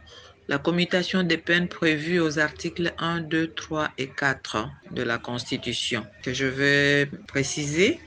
la 0.48 0.57
commutation 0.57 1.21
des 1.21 1.38
peines 1.38 1.67
prévues 1.67 2.19
aux 2.19 2.39
articles 2.39 2.91
1, 2.98 3.21
2, 3.21 3.53
3 3.53 3.89
et 4.00 4.07
4 4.07 4.67
de 4.91 5.03
la 5.03 5.19
Constitution, 5.19 6.05
que 6.24 6.33
je 6.33 6.48
vais 6.48 7.05
préciser. 7.27 8.00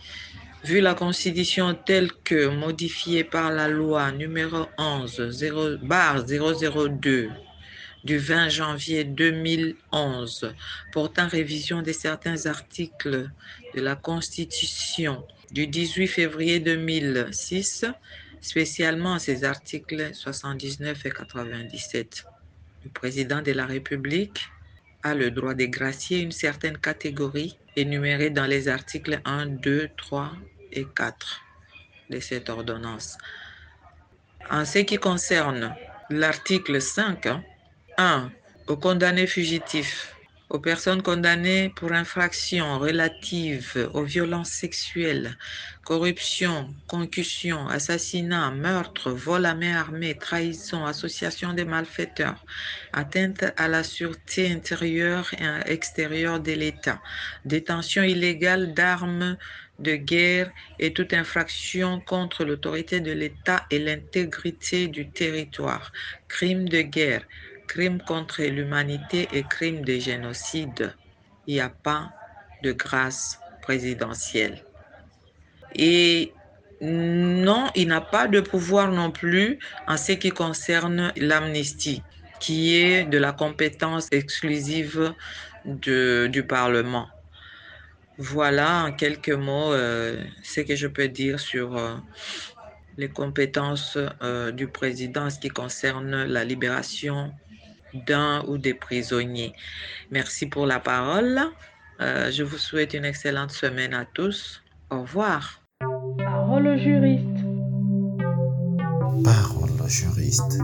Vu 0.64 0.80
la 0.80 0.94
Constitution 0.94 1.74
telle 1.74 2.10
que 2.24 2.48
modifiée 2.48 3.22
par 3.22 3.52
la 3.52 3.68
loi 3.68 4.10
numéro 4.12 4.66
11 4.78 5.30
0, 5.30 5.76
002 5.76 7.30
du 8.04 8.18
20 8.18 8.50
janvier 8.50 9.04
2011 9.04 10.54
portant 10.92 11.26
révision 11.26 11.82
de 11.82 11.92
certains 11.92 12.46
articles 12.46 13.30
de 13.74 13.80
la 13.80 13.96
Constitution 13.96 15.26
du 15.50 15.66
18 15.66 16.06
février 16.06 16.60
2006, 16.60 17.86
spécialement 18.40 19.18
ces 19.18 19.44
articles 19.44 20.14
79 20.14 21.06
et 21.06 21.10
97. 21.10 22.26
Le 22.84 22.90
président 22.90 23.40
de 23.40 23.52
la 23.52 23.64
République 23.64 24.48
a 25.02 25.14
le 25.14 25.30
droit 25.30 25.54
de 25.54 25.64
gracier 25.64 26.20
une 26.20 26.32
certaine 26.32 26.76
catégorie 26.76 27.58
énumérée 27.76 28.30
dans 28.30 28.46
les 28.46 28.68
articles 28.68 29.20
1, 29.24 29.46
2, 29.46 29.88
3 29.96 30.32
et 30.72 30.86
4 30.94 31.40
de 32.10 32.20
cette 32.20 32.50
ordonnance. 32.50 33.16
En 34.50 34.64
ce 34.64 34.80
qui 34.80 34.96
concerne 34.96 35.74
l'article 36.10 36.80
5, 36.80 37.28
1. 37.96 38.30
Aux 38.66 38.76
condamnés 38.76 39.26
fugitifs, 39.26 40.14
aux 40.50 40.58
personnes 40.58 41.02
condamnées 41.02 41.70
pour 41.76 41.92
infractions 41.92 42.78
relatives 42.78 43.88
aux 43.92 44.02
violences 44.02 44.50
sexuelles, 44.50 45.36
corruption, 45.84 46.74
concussion, 46.88 47.68
assassinat, 47.68 48.50
meurtre, 48.50 49.10
vol 49.10 49.46
à 49.46 49.54
main 49.54 49.76
armée, 49.76 50.16
trahison, 50.16 50.84
association 50.86 51.52
des 51.52 51.64
malfaiteurs, 51.64 52.44
atteinte 52.92 53.44
à 53.56 53.68
la 53.68 53.84
sûreté 53.84 54.50
intérieure 54.50 55.30
et 55.34 55.72
extérieure 55.72 56.40
de 56.40 56.52
l'État, 56.52 57.00
détention 57.44 58.02
illégale 58.02 58.74
d'armes 58.74 59.36
de 59.78 59.96
guerre 59.96 60.50
et 60.78 60.92
toute 60.92 61.12
infraction 61.12 62.00
contre 62.00 62.44
l'autorité 62.44 63.00
de 63.00 63.12
l'État 63.12 63.66
et 63.70 63.78
l'intégrité 63.78 64.88
du 64.88 65.10
territoire, 65.10 65.92
crime 66.28 66.68
de 66.68 66.80
guerre, 66.80 67.24
crime 67.66 68.00
contre 68.00 68.42
l'humanité 68.42 69.28
et 69.32 69.42
crime 69.42 69.84
de 69.84 69.98
génocide. 69.98 70.94
Il 71.46 71.54
n'y 71.54 71.60
a 71.60 71.70
pas 71.70 72.10
de 72.62 72.72
grâce 72.72 73.38
présidentielle. 73.62 74.62
Et 75.74 76.32
non, 76.80 77.70
il 77.74 77.88
n'a 77.88 78.00
pas 78.00 78.28
de 78.28 78.40
pouvoir 78.40 78.90
non 78.90 79.10
plus 79.10 79.58
en 79.86 79.96
ce 79.96 80.12
qui 80.12 80.30
concerne 80.30 81.12
l'amnistie, 81.16 82.02
qui 82.40 82.76
est 82.76 83.04
de 83.04 83.18
la 83.18 83.32
compétence 83.32 84.08
exclusive 84.12 85.14
du 85.64 86.44
Parlement. 86.46 87.08
Voilà 88.18 88.84
en 88.84 88.92
quelques 88.92 89.30
mots 89.30 89.72
euh, 89.72 90.22
ce 90.44 90.60
que 90.60 90.76
je 90.76 90.86
peux 90.86 91.08
dire 91.08 91.40
sur 91.40 91.76
euh, 91.76 91.96
les 92.96 93.08
compétences 93.08 93.98
euh, 94.22 94.52
du 94.52 94.68
président 94.68 95.26
en 95.26 95.30
ce 95.30 95.40
qui 95.40 95.48
concerne 95.48 96.24
la 96.24 96.44
libération 96.44 97.32
d'un 97.94 98.44
ou 98.46 98.58
des 98.58 98.74
prisonniers. 98.74 99.54
Merci 100.10 100.46
pour 100.46 100.66
la 100.66 100.80
parole. 100.80 101.40
Euh, 102.00 102.30
je 102.30 102.42
vous 102.42 102.58
souhaite 102.58 102.94
une 102.94 103.04
excellente 103.04 103.50
semaine 103.50 103.94
à 103.94 104.04
tous. 104.04 104.62
Au 104.90 105.02
revoir. 105.02 105.60
Parole 106.18 106.66
au 106.66 106.76
juriste. 106.76 107.38
Parole 109.24 109.70
au 109.80 109.88
juriste. 109.88 110.58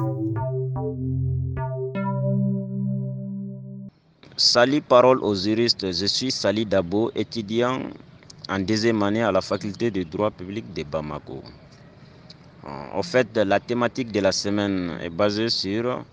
Salut 4.36 4.80
parole 4.80 5.22
aux 5.22 5.34
juristes, 5.34 5.92
je 5.92 6.06
suis 6.06 6.30
Sali 6.30 6.64
Dabo, 6.64 7.12
étudiant 7.14 7.82
en 8.48 8.58
deuxième 8.58 9.02
année 9.02 9.22
à 9.22 9.30
la 9.30 9.42
faculté 9.42 9.90
de 9.90 10.02
droit 10.02 10.30
public 10.30 10.64
de 10.72 10.82
Bamako. 10.82 11.42
En 12.64 13.02
fait, 13.02 13.36
la 13.36 13.60
thématique 13.60 14.10
de 14.12 14.20
la 14.20 14.32
semaine 14.32 14.96
est 15.02 15.10
basée 15.10 15.50
sur 15.50 16.04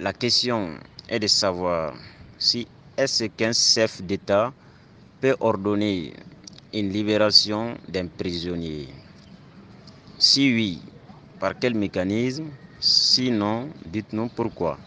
la 0.00 0.12
question 0.12 0.78
est 1.08 1.18
de 1.18 1.26
savoir 1.26 1.94
si 2.38 2.66
est-ce 2.96 3.24
qu'un 3.24 3.52
chef 3.52 4.00
d'État 4.02 4.52
peut 5.20 5.34
ordonner 5.40 6.12
une 6.72 6.90
libération 6.90 7.76
d'un 7.88 8.06
prisonnier. 8.06 8.88
Si 10.18 10.52
oui, 10.52 10.80
par 11.40 11.58
quel 11.58 11.74
mécanisme? 11.74 12.46
Sinon, 12.80 13.70
dites-nous 13.86 14.28
pourquoi. 14.28 14.78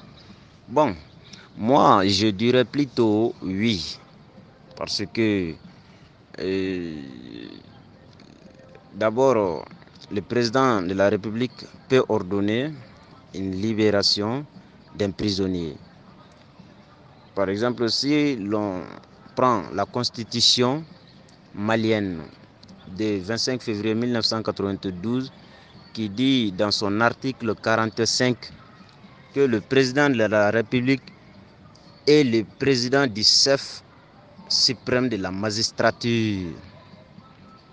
Bon, 0.70 0.96
moi, 1.58 2.08
je 2.08 2.28
dirais 2.28 2.64
plutôt 2.64 3.36
oui, 3.42 4.00
parce 4.78 5.04
que 5.14 5.54
euh, 6.40 7.02
d'abord, 8.94 9.66
le 10.10 10.22
président 10.22 10.82
de 10.82 10.94
la 10.94 11.10
République 11.10 11.66
peut 11.90 12.04
ordonner 12.08 12.72
une 13.36 13.52
libération 13.52 14.46
d'un 14.96 15.12
prisonnier. 15.12 15.76
Par 17.36 17.50
exemple, 17.50 17.90
si 17.90 18.36
l'on 18.36 18.82
prend 19.36 19.64
la 19.74 19.86
Constitution 19.86 20.84
malienne 21.56 22.22
de 22.98 23.20
25 23.22 23.62
février 23.62 23.96
1992 23.96 25.32
qui 25.94 26.10
dit 26.10 26.52
dans 26.52 26.72
son 26.72 27.00
article 27.02 27.54
45 27.56 28.36
que 29.34 29.42
le 29.42 29.62
président 29.62 30.10
de 30.10 30.16
la 30.16 30.52
République 30.52 31.02
est 32.08 32.24
le 32.24 32.44
président 32.60 33.08
du 33.08 33.24
chef 33.24 33.84
suprême 34.50 35.08
de 35.10 35.18
la 35.18 35.32
magistrature. 35.32 36.52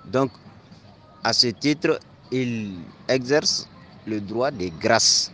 Donc, 0.04 0.30
à 1.24 1.32
ce 1.32 1.48
titre, 1.48 1.98
il 2.30 2.78
exerce 3.08 3.66
le 4.06 4.20
droit 4.20 4.50
des 4.50 4.70
grâces. 4.70 5.32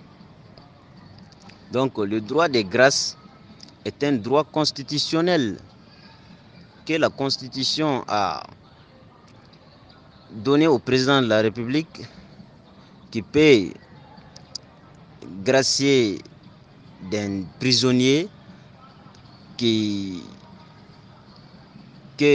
Donc, 1.75 1.99
le 1.99 2.21
droit 2.21 2.47
des 2.49 2.63
grâces 2.63 3.17
est 3.85 4.05
un 4.05 4.13
droit 4.13 4.45
constitutionnel 4.45 5.59
que 6.87 6.93
la 6.93 7.11
Constitution 7.11 8.05
a 8.07 8.45
donné 10.31 10.69
au 10.69 10.79
président 10.79 11.21
de 11.21 11.27
la 11.27 11.41
République 11.43 12.01
qui 13.11 13.23
peut 13.23 13.71
gracier 15.45 16.23
d'un 17.11 17.43
prisonnier 17.59 18.29
que 19.59 20.21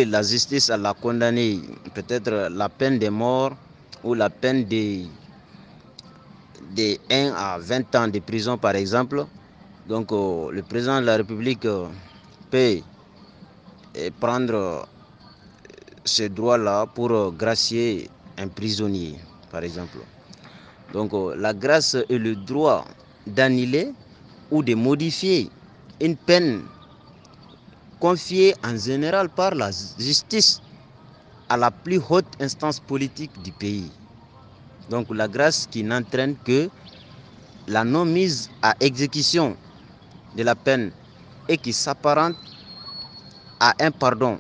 la 0.03 0.22
justice 0.22 0.69
a 0.69 0.93
condamné, 1.01 1.62
peut-être 1.93 2.50
la 2.51 2.67
peine 2.67 3.00
de 3.00 3.08
mort 3.08 3.55
ou 4.03 4.15
la 4.15 4.29
peine 4.29 4.65
de, 4.65 5.05
de 6.76 6.98
1 7.10 7.34
à 7.36 7.58
20 7.58 7.96
ans 7.96 8.08
de 8.08 8.20
prison 8.20 8.58
par 8.58 8.76
exemple. 8.76 9.26
Donc 9.88 10.12
euh, 10.12 10.52
le 10.52 10.62
président 10.62 11.02
de 11.02 11.06
la 11.06 11.18
République 11.18 11.66
euh, 11.66 11.88
peut 12.52 12.78
euh, 13.98 14.10
prendre 14.20 14.88
ce 16.06 16.24
droit-là 16.24 16.86
pour 16.88 17.32
gracier 17.34 18.10
un 18.38 18.48
prisonnier 18.48 19.16
par 19.52 19.64
exemple. 19.64 19.98
Donc 20.94 21.12
la 21.38 21.54
grâce 21.54 21.96
est 21.96 22.18
le 22.18 22.36
droit 22.36 22.86
d'annuler 23.28 23.94
ou 24.52 24.64
de 24.64 24.74
modifier 24.76 25.50
une 26.02 26.16
peine 26.16 26.62
confiée 28.00 28.56
en 28.64 28.78
général 28.78 29.30
par 29.30 29.54
la 29.54 29.70
justice 29.72 30.62
à 31.50 31.58
la 31.58 31.70
plus 31.72 32.00
haute 32.10 32.26
instance 32.40 32.80
politique 32.80 33.32
du 33.44 33.52
pays. 33.52 33.92
Donc 34.89 35.08
la 35.13 35.27
grâce 35.27 35.67
qui 35.67 35.84
n'entraîne 35.84 36.36
que 36.43 36.69
la 37.67 37.84
non-mise 37.84 38.50
à 38.62 38.75
exécution 38.79 39.55
de 40.36 40.43
la 40.43 40.55
peine 40.55 40.91
et 41.48 41.58
qui 41.58 41.74
s'apparente 41.74 42.36
à 43.60 43.74
un 43.79 43.91
pardon. 43.91 44.39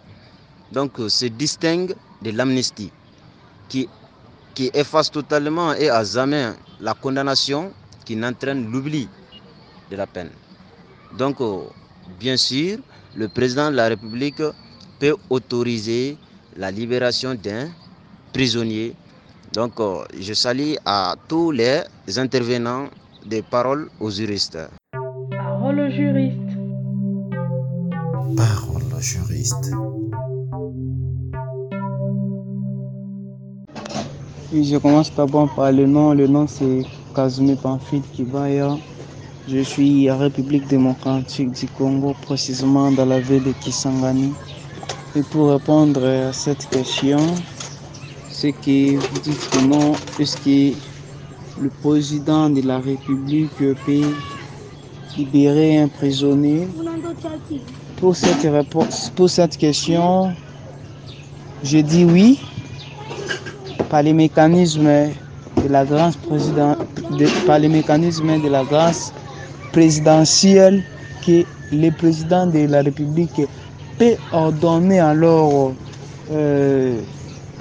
Donc 0.71 0.91
se 1.07 1.25
distingue 1.25 1.95
de 2.21 2.31
l'amnistie 2.31 2.91
qui 3.67 3.87
qui 4.55 4.69
efface 4.73 5.09
totalement 5.09 5.73
et 5.73 5.89
à 5.89 6.03
jamais 6.03 6.51
la 6.81 6.93
condamnation 6.93 7.73
qui 8.05 8.15
n'entraîne 8.15 8.69
l'oubli 8.71 9.07
de 9.89 9.95
la 9.95 10.07
peine. 10.07 10.31
Donc, 11.17 11.39
euh, 11.41 11.61
bien 12.19 12.37
sûr, 12.37 12.77
le 13.15 13.29
président 13.29 13.71
de 13.71 13.75
la 13.75 13.87
République 13.87 14.41
peut 14.99 15.15
autoriser 15.29 16.17
la 16.57 16.71
libération 16.71 17.35
d'un 17.35 17.69
prisonnier. 18.33 18.95
Donc, 19.53 19.79
euh, 19.79 20.03
je 20.19 20.33
salue 20.33 20.73
à 20.85 21.15
tous 21.27 21.51
les 21.51 21.81
intervenants 22.17 22.87
des 23.25 23.41
paroles 23.41 23.89
aux 23.99 24.11
juristes. 24.11 24.59
Parole 25.31 25.79
aux 25.79 25.89
juristes. 25.89 26.37
Parole 28.37 28.83
aux 28.95 29.01
juristes. 29.01 29.71
Oui, 34.53 34.65
je 34.65 34.77
commence 34.77 35.13
d'abord 35.15 35.53
par 35.55 35.71
le 35.71 35.87
nom. 35.87 36.13
Le 36.13 36.27
nom 36.27 36.45
c'est 36.45 36.83
Kazumi 37.15 37.55
Pamphile 37.55 38.03
Kibaya. 38.13 38.77
Je 39.47 39.61
suis 39.61 40.09
à 40.09 40.15
République 40.15 40.67
démocratique 40.67 41.51
du 41.53 41.67
Congo, 41.69 42.15
précisément 42.21 42.91
dans 42.91 43.05
la 43.05 43.19
ville 43.19 43.43
de 43.43 43.51
Kisangani. 43.53 44.31
Et 45.15 45.23
pour 45.23 45.51
répondre 45.51 46.05
à 46.05 46.33
cette 46.33 46.69
question, 46.69 47.17
c'est 48.39 48.53
que 48.53 48.95
vous 48.95 49.19
dites 49.19 49.49
que 49.51 49.59
non, 49.67 49.91
puisque 50.15 50.45
le 50.45 51.69
président 51.81 52.49
de 52.49 52.61
la 52.61 52.79
République 52.79 53.51
peut 53.57 54.01
libérer 55.17 55.79
un 55.79 55.89
prisonnier. 55.89 56.65
Pour 57.97 58.15
cette, 58.15 58.43
réponse, 58.43 59.11
pour 59.13 59.29
cette 59.29 59.57
question, 59.57 60.31
je 61.65 61.79
dis 61.79 62.05
oui, 62.05 62.39
par 63.89 64.03
les 64.03 64.13
mécanismes 64.13 65.09
de 65.61 65.67
la 65.69 65.83
grâce 65.83 66.15
président, 66.15 66.77
de, 67.17 67.25
par 67.45 67.59
les 67.59 67.67
mécanismes 67.67 68.41
de 68.41 68.47
la 68.47 68.63
grâce 68.63 69.11
présidentielle 69.73 70.81
que 71.25 71.43
le 71.73 71.89
président 71.89 72.47
de 72.47 72.59
la 72.67 72.83
République 72.83 73.41
peut 73.97 74.15
ordonner 74.31 75.01
alors 75.01 75.73
euh, 76.31 77.01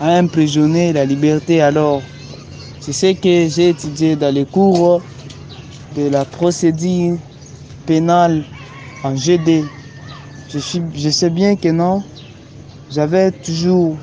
à 0.00 0.16
un 0.16 0.26
prisonnier 0.26 0.92
la 0.92 1.04
liberté. 1.04 1.60
Alors, 1.60 2.02
c'est 2.80 2.92
ce 2.92 3.12
que 3.12 3.48
j'ai 3.48 3.70
étudié 3.70 4.16
dans 4.16 4.32
les 4.32 4.44
cours 4.44 5.02
de 5.96 6.08
la 6.08 6.24
procédure 6.24 7.16
pénale 7.86 8.44
en 9.02 9.14
GD. 9.16 9.64
Je, 10.50 10.58
suis, 10.58 10.82
je 10.94 11.10
sais 11.10 11.30
bien 11.30 11.56
que 11.56 11.68
non, 11.68 12.02
j'avais 12.90 13.30
toujours 13.32 13.96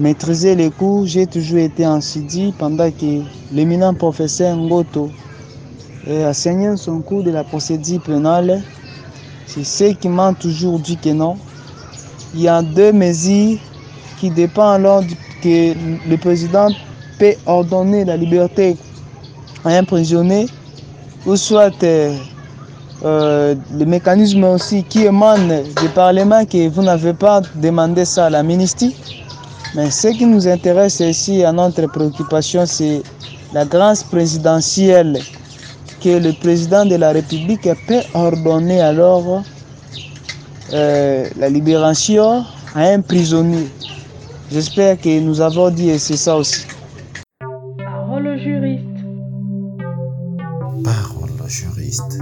maîtriser 0.00 0.54
les 0.54 0.70
cours, 0.70 1.06
j'ai 1.06 1.26
toujours 1.26 1.58
été 1.58 1.86
en 1.86 2.00
Sidi 2.00 2.54
pendant 2.58 2.90
que 2.90 3.22
l'éminent 3.52 3.92
professeur 3.94 4.56
Ngoto 4.56 5.10
enseignait 6.08 6.76
son 6.76 7.00
cours 7.00 7.22
de 7.22 7.30
la 7.30 7.44
procédure 7.44 8.00
pénale. 8.00 8.62
C'est 9.46 9.64
ce 9.64 9.92
qui 9.92 10.08
m'a 10.08 10.32
toujours 10.32 10.78
dit 10.78 10.96
que 10.96 11.10
non. 11.10 11.36
Il 12.34 12.40
y 12.40 12.48
a 12.48 12.62
deux 12.62 12.92
mesures 12.92 13.58
qui 14.22 14.30
dépendent 14.30 14.74
alors 14.76 15.02
que 15.42 15.74
le 16.08 16.16
président 16.16 16.68
peut 17.18 17.34
ordonner 17.44 18.04
la 18.04 18.16
liberté 18.16 18.76
à 19.64 19.70
un 19.70 19.82
prisonnier 19.82 20.46
ou 21.26 21.34
soit 21.34 21.72
euh, 21.82 22.16
euh, 23.04 23.56
le 23.76 23.84
mécanisme 23.84 24.44
aussi 24.44 24.84
qui 24.84 25.06
émane 25.06 25.64
du 25.80 25.88
Parlement 25.88 26.44
que 26.44 26.68
vous 26.68 26.82
n'avez 26.84 27.14
pas 27.14 27.40
demandé 27.56 28.04
ça 28.04 28.26
à 28.26 28.30
la 28.30 28.44
ministre. 28.44 28.84
Mais 29.74 29.90
ce 29.90 30.06
qui 30.16 30.24
nous 30.24 30.46
intéresse 30.46 31.00
ici, 31.00 31.42
à 31.42 31.50
notre 31.50 31.88
préoccupation, 31.88 32.64
c'est 32.64 33.02
la 33.52 33.64
grâce 33.64 34.04
présidentielle 34.04 35.18
que 36.00 36.10
le 36.10 36.32
président 36.32 36.84
de 36.86 36.94
la 36.94 37.10
République 37.10 37.68
peut 37.88 38.02
ordonner 38.14 38.80
alors 38.80 39.42
euh, 40.72 41.28
la 41.36 41.48
libération 41.48 42.44
à 42.76 42.82
un 42.82 43.00
prisonnier. 43.00 43.66
J'espère 44.52 45.00
que 45.00 45.18
nous 45.18 45.40
avons 45.40 45.70
dit 45.70 45.88
et 45.88 45.98
c'est 45.98 46.18
ça 46.18 46.36
aussi. 46.36 46.66
Parole 47.78 48.26
aux 48.26 48.36
juristes. 48.36 48.84
Parole 50.84 51.30
aux 51.42 51.48
juristes. 51.48 52.18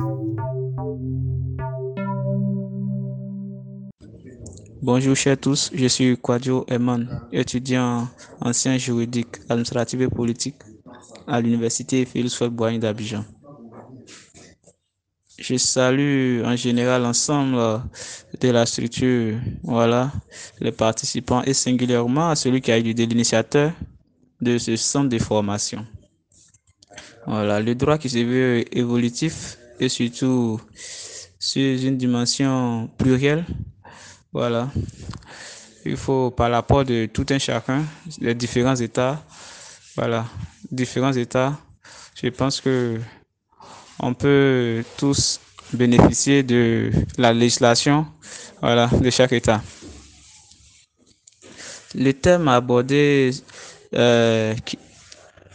Bonjour 4.81 5.16
chers 5.16 5.38
tous, 5.38 5.73
je 5.75 5.87
suis 5.87 6.16
Kwadjo 6.16 6.66
Eman, 6.69 7.09
étudiant 7.33 8.07
ancien 8.40 8.79
juridique, 8.79 9.40
administratif 9.49 10.01
et 10.01 10.09
politique 10.09 10.55
à 11.27 11.40
l'université 11.40 12.05
Félix 12.05 12.40
Boigny 12.45 12.79
d'Abidjan. 12.79 13.25
Je 15.37 15.57
salue 15.57 16.45
en 16.45 16.55
général 16.55 17.03
l'ensemble 17.03 17.83
de 18.40 18.53
la 18.53 18.66
structure, 18.66 19.38
voilà, 19.62 20.12
les 20.61 20.72
participants 20.72 21.42
et 21.42 21.55
singulièrement 21.55 22.31
à 22.31 22.37
celui 22.37 22.61
qui 22.61 22.72
a 22.72 22.76
été 22.76 23.07
l'initiateur 23.07 23.72
de 24.40 24.59
ce 24.59 24.76
centre 24.76 25.09
de 25.09 25.18
formation. 25.18 25.87
Voilà, 27.26 27.61
le 27.61 27.74
droit 27.74 27.98
qui 27.98 28.09
se 28.09 28.18
veut 28.18 28.64
évolutif 28.76 29.59
et 29.79 29.88
surtout 29.88 30.61
sur 31.38 31.62
une 31.62 31.96
dimension 31.96 32.88
plurielle 32.98 33.44
voilà. 34.33 34.68
Il 35.85 35.96
faut, 35.96 36.31
par 36.31 36.48
l'apport 36.48 36.85
de 36.85 37.07
tout 37.07 37.26
un 37.31 37.38
chacun, 37.38 37.83
les 38.20 38.35
différents 38.35 38.76
États, 38.76 39.24
voilà, 39.96 40.26
différents 40.70 41.12
États, 41.12 41.59
je 42.14 42.29
pense 42.29 42.61
que 42.61 43.00
on 43.98 44.14
peut 44.14 44.85
tous 44.96 45.40
bénéficier 45.72 46.42
de 46.42 46.90
la 47.18 47.33
législation, 47.33 48.07
voilà, 48.61 48.88
de 48.88 49.11
chaque 49.11 49.33
État. 49.33 49.62
Le 51.94 52.12
thème 52.12 52.49
abordé 52.49 53.31
euh, 53.94 54.55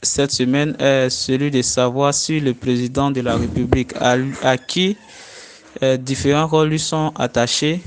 cette 0.02 0.32
semaine 0.32 0.76
est 0.80 1.10
celui 1.10 1.52
de 1.52 1.62
savoir 1.62 2.14
si 2.14 2.40
le 2.40 2.54
président 2.54 3.12
de 3.12 3.22
la 3.22 3.38
République, 3.38 3.94
à, 4.00 4.16
à 4.44 4.58
qui 4.58 4.98
euh, 5.84 5.98
différents 5.98 6.48
rôles 6.48 6.70
lui 6.70 6.80
sont 6.80 7.12
attachés, 7.16 7.82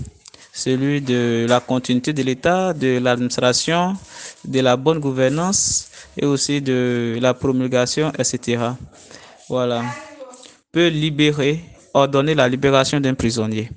celui 0.52 1.00
de 1.00 1.46
la 1.48 1.61
continuité 1.61 2.12
de 2.12 2.22
l'État, 2.22 2.72
de 2.72 2.98
l'administration, 2.98 3.96
de 4.44 4.61
la 4.61 4.76
bonne 4.76 4.98
gouvernance 4.98 5.90
et 6.16 6.26
aussi 6.26 6.61
de 6.61 7.18
la 7.20 7.35
promulgation, 7.35 8.12
etc. 8.18 8.70
Voilà. 9.48 9.85
Peut 10.72 10.88
libérer, 10.88 11.61
ordonner 11.94 12.35
la 12.35 12.48
libération 12.48 13.00
d'un 13.00 13.14
prisonnier. 13.14 13.70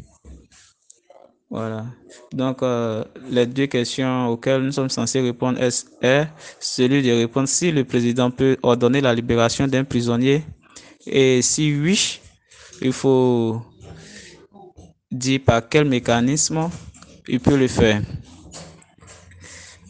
Voilà. 1.51 1.85
Donc, 2.31 2.63
euh, 2.63 3.03
les 3.29 3.45
deux 3.45 3.67
questions 3.67 4.29
auxquelles 4.29 4.61
nous 4.61 4.71
sommes 4.71 4.89
censés 4.89 5.19
répondre 5.19 5.59
est, 5.61 6.27
celui 6.61 7.03
de 7.03 7.11
répondre 7.11 7.49
si 7.49 7.73
le 7.73 7.83
président 7.83 8.31
peut 8.31 8.55
ordonner 8.63 9.01
la 9.01 9.13
libération 9.13 9.67
d'un 9.67 9.83
prisonnier. 9.83 10.43
Et 11.05 11.41
si 11.41 11.75
oui, 11.75 12.21
il 12.81 12.93
faut 12.93 13.61
dire 15.11 15.41
par 15.45 15.67
quel 15.67 15.83
mécanisme 15.89 16.69
il 17.27 17.41
peut 17.41 17.57
le 17.57 17.67
faire. 17.67 18.01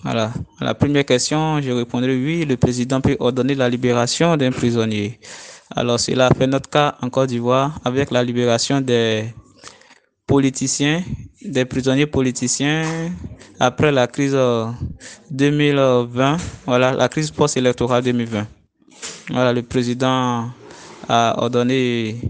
Voilà. 0.03 0.33
La 0.59 0.73
première 0.73 1.05
question, 1.05 1.61
je 1.61 1.69
répondrai 1.69 2.15
oui, 2.15 2.43
le 2.43 2.57
président 2.57 3.01
peut 3.01 3.17
ordonner 3.19 3.53
la 3.53 3.69
libération 3.69 4.35
d'un 4.35 4.51
prisonnier. 4.51 5.19
Alors, 5.75 5.99
cela 5.99 6.27
a 6.27 6.33
fait 6.33 6.47
notre 6.47 6.71
cas 6.71 6.95
en 7.03 7.11
Côte 7.11 7.29
d'Ivoire 7.29 7.79
avec 7.85 8.09
la 8.09 8.23
libération 8.23 8.81
des 8.81 9.25
politiciens, 10.25 11.03
des 11.43 11.65
prisonniers 11.65 12.05
politiciens 12.05 13.11
après 13.59 13.91
la 13.91 14.07
crise 14.07 14.37
2020, 15.29 16.37
voilà, 16.65 16.93
la 16.93 17.09
crise 17.09 17.31
post-électorale 17.31 18.03
2020. 18.03 18.47
Voilà, 19.29 19.53
le 19.53 19.63
président 19.63 20.49
a 21.07 21.35
ordonné 21.37 22.21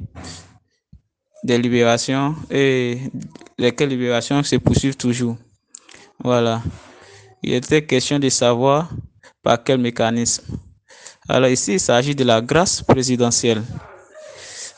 des 1.44 1.58
libérations 1.58 2.36
et 2.50 3.00
lesquelles 3.58 3.90
libérations 3.90 4.42
se 4.44 4.56
poursuivent 4.58 4.98
toujours. 4.98 5.38
Voilà. 6.24 6.62
Il 7.44 7.54
était 7.54 7.84
question 7.84 8.20
de 8.20 8.30
savoir 8.30 8.90
par 9.44 9.64
quel 9.64 9.80
mécanisme. 9.80 10.44
Alors 11.28 11.50
ici, 11.50 11.74
il 11.74 11.80
s'agit 11.80 12.16
de 12.16 12.24
la 12.24 12.42
grâce 12.42 12.82
présidentielle. 12.82 13.64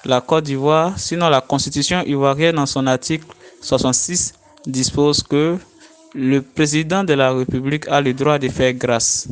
La 0.05 0.21
Côte 0.21 0.45
d'Ivoire, 0.45 0.97
sinon 0.97 1.29
la 1.29 1.41
Constitution 1.41 2.03
ivoirienne 2.05 2.59
en 2.59 2.65
son 2.65 2.87
article 2.87 3.25
66 3.63 4.34
dispose 4.67 5.23
que 5.23 5.58
le 6.13 6.41
président 6.41 7.04
de 7.04 7.13
la 7.13 7.32
République 7.34 7.88
a 7.88 8.02
le 8.02 8.13
droit 8.13 8.38
de 8.38 8.49
faire 8.49 8.73
grâce. 8.73 9.28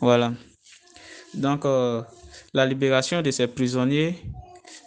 Voilà. 0.00 0.32
Donc, 1.34 1.64
euh, 1.64 2.02
la 2.54 2.66
libération 2.66 3.22
de 3.22 3.30
ces 3.30 3.46
prisonniers 3.46 4.16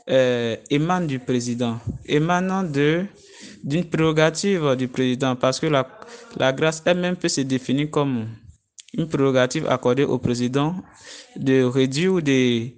euh, 0.10 0.56
émane 0.70 1.08
du 1.08 1.20
président, 1.20 1.80
émanant 2.06 2.64
d'une 2.64 3.86
prérogative 3.90 4.76
du 4.76 4.88
président, 4.88 5.36
parce 5.36 5.60
que 5.60 5.68
la, 5.68 5.88
la 6.38 6.52
grâce 6.52 6.82
elle-même 6.86 7.16
peut 7.16 7.30
se 7.30 7.42
définir 7.42 7.90
comme 7.92 8.28
une 8.94 9.08
prérogative 9.08 9.68
accordée 9.68 10.04
au 10.04 10.18
président 10.18 10.76
de 11.36 11.64
réduire 11.64 12.14
ou 12.14 12.22
de 12.22 12.70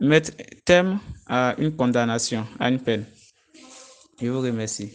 mettre 0.00 0.30
terme 0.64 1.00
à 1.26 1.54
une 1.58 1.74
condamnation, 1.74 2.46
à 2.58 2.68
une 2.70 2.78
peine. 2.80 3.04
Je 4.20 4.28
vous 4.28 4.40
remercie. 4.40 4.92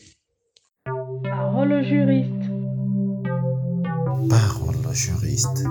Parole 0.85 1.73
au 1.73 1.83
juriste. 1.83 2.49
Parole 4.29 4.75
au 4.85 4.93
juriste. 4.93 5.63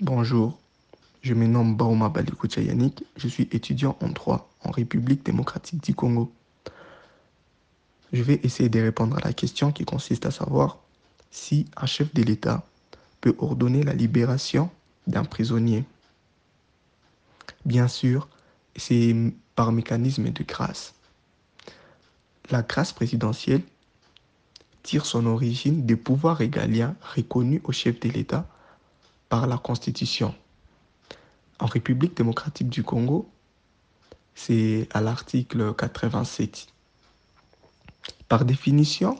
Bonjour, 0.00 0.58
je 1.22 1.34
me 1.34 1.46
nomme 1.46 1.76
Bauma 1.76 2.08
Balikoucha 2.08 2.60
Yannick, 2.60 3.04
je 3.16 3.28
suis 3.28 3.48
étudiant 3.52 3.96
en 4.02 4.08
droit 4.08 4.50
en 4.62 4.70
République 4.70 5.24
démocratique 5.24 5.82
du 5.82 5.94
Congo. 5.94 6.30
Je 8.12 8.22
vais 8.22 8.40
essayer 8.42 8.68
de 8.68 8.80
répondre 8.80 9.16
à 9.16 9.20
la 9.20 9.32
question 9.32 9.72
qui 9.72 9.84
consiste 9.84 10.26
à 10.26 10.30
savoir 10.30 10.78
si 11.30 11.66
un 11.76 11.86
chef 11.86 12.12
de 12.12 12.22
l'État 12.22 12.64
peut 13.20 13.34
ordonner 13.38 13.82
la 13.82 13.94
libération 13.94 14.68
d'un 15.06 15.24
prisonnier. 15.24 15.84
Bien 17.64 17.88
sûr, 17.88 18.28
c'est 18.76 19.14
par 19.54 19.72
mécanisme 19.72 20.30
de 20.30 20.42
grâce. 20.44 20.94
La 22.50 22.62
grâce 22.62 22.92
présidentielle 22.92 23.62
tire 24.82 25.04
son 25.04 25.26
origine 25.26 25.84
des 25.84 25.96
pouvoirs 25.96 26.36
régaliens 26.36 26.94
reconnus 27.14 27.60
au 27.64 27.72
chef 27.72 27.98
de 27.98 28.08
l'État 28.08 28.46
par 29.28 29.46
la 29.46 29.58
Constitution. 29.58 30.34
En 31.58 31.66
République 31.66 32.16
démocratique 32.16 32.68
du 32.68 32.84
Congo, 32.84 33.28
c'est 34.34 34.88
à 34.92 35.00
l'article 35.00 35.74
87. 35.74 36.68
Par 38.28 38.44
définition, 38.44 39.18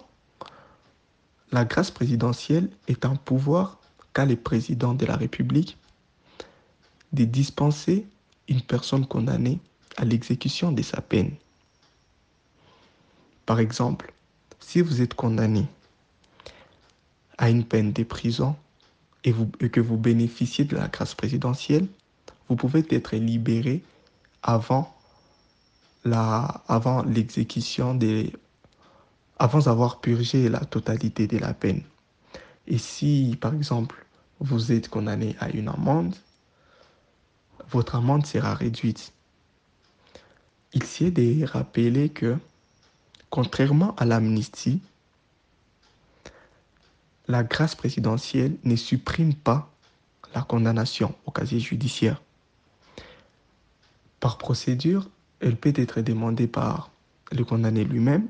la 1.50 1.64
grâce 1.64 1.90
présidentielle 1.90 2.70
est 2.86 3.04
un 3.04 3.16
pouvoir 3.16 3.78
qu'a 4.12 4.24
le 4.24 4.36
président 4.36 4.94
de 4.94 5.06
la 5.06 5.16
République 5.16 5.78
de 7.12 7.24
dispenser 7.24 8.06
une 8.48 8.60
personne 8.60 9.06
condamnée 9.06 9.58
à 9.96 10.04
l'exécution 10.04 10.72
de 10.72 10.82
sa 10.82 11.00
peine. 11.00 11.32
Par 13.44 13.60
exemple, 13.60 14.12
si 14.60 14.80
vous 14.80 15.00
êtes 15.00 15.14
condamné 15.14 15.66
à 17.38 17.50
une 17.50 17.64
peine 17.64 17.92
de 17.92 18.02
prison 18.02 18.56
et, 19.24 19.32
que 19.32 19.80
vous 19.80 19.96
bénéficiez 19.96 20.64
de 20.64 20.76
la 20.76 20.88
grâce 20.88 21.14
présidentielle, 21.14 21.86
vous 22.48 22.56
pouvez 22.56 22.84
être 22.90 23.16
libéré 23.16 23.82
avant 24.42 24.96
la, 26.04 26.62
avant 26.68 27.02
l'exécution 27.02 27.94
des, 27.94 28.32
avant 29.38 29.58
d'avoir 29.58 30.00
purgé 30.00 30.48
la 30.48 30.60
totalité 30.60 31.26
de 31.26 31.38
la 31.38 31.52
peine. 31.52 31.82
Et 32.66 32.78
si, 32.78 33.36
par 33.40 33.54
exemple, 33.54 34.06
vous 34.40 34.72
êtes 34.72 34.88
condamné 34.88 35.36
à 35.40 35.50
une 35.50 35.68
amende, 35.68 36.14
votre 37.70 37.96
amende 37.96 38.26
sera 38.26 38.54
réduite. 38.54 39.12
Il 40.72 40.82
s'y 40.82 41.06
est 41.06 41.10
de 41.10 41.44
rappeler 41.46 42.08
que, 42.08 42.36
contrairement 43.30 43.94
à 43.96 44.04
l'amnistie, 44.04 44.80
la 47.28 47.42
grâce 47.42 47.74
présidentielle 47.74 48.56
ne 48.64 48.76
supprime 48.76 49.34
pas 49.34 49.70
la 50.34 50.42
condamnation 50.42 51.14
au 51.24 51.30
casier 51.30 51.60
judiciaire. 51.60 52.22
Par 54.20 54.38
procédure, 54.38 55.08
elle 55.40 55.56
peut 55.56 55.72
être 55.76 56.00
demandée 56.00 56.46
par 56.46 56.90
le 57.32 57.44
condamné 57.44 57.84
lui-même 57.84 58.28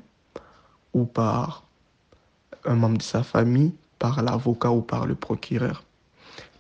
ou 0.95 1.05
par 1.05 1.65
un 2.65 2.75
membre 2.75 2.99
de 2.99 3.03
sa 3.03 3.23
famille, 3.23 3.75
par 3.99 4.23
l'avocat 4.23 4.71
ou 4.71 4.83
par 4.83 5.07
le 5.07 5.15
procureur. 5.15 5.85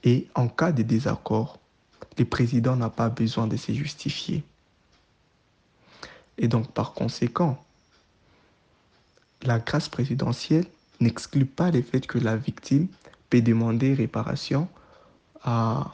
Et 0.04 0.28
en 0.34 0.48
cas 0.48 0.72
de 0.72 0.82
désaccord, 0.82 1.58
le 2.18 2.24
président 2.24 2.76
n'a 2.76 2.90
pas 2.90 3.09
besoin 3.09 3.46
de 3.46 3.57
se 3.57 3.72
justifier. 3.72 4.42
Et 6.38 6.48
donc, 6.48 6.70
par 6.72 6.92
conséquent, 6.92 7.62
la 9.42 9.59
grâce 9.59 9.88
présidentielle 9.88 10.66
n'exclut 11.00 11.46
pas 11.46 11.70
le 11.70 11.83
fait 11.83 12.07
que 12.07 12.18
la 12.18 12.37
victime 12.37 12.88
peut 13.31 13.42
demander 13.42 13.94
réparation 13.94 14.68
à, 15.42 15.92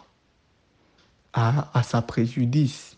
sa 1.83 2.03
préjudice. 2.03 2.97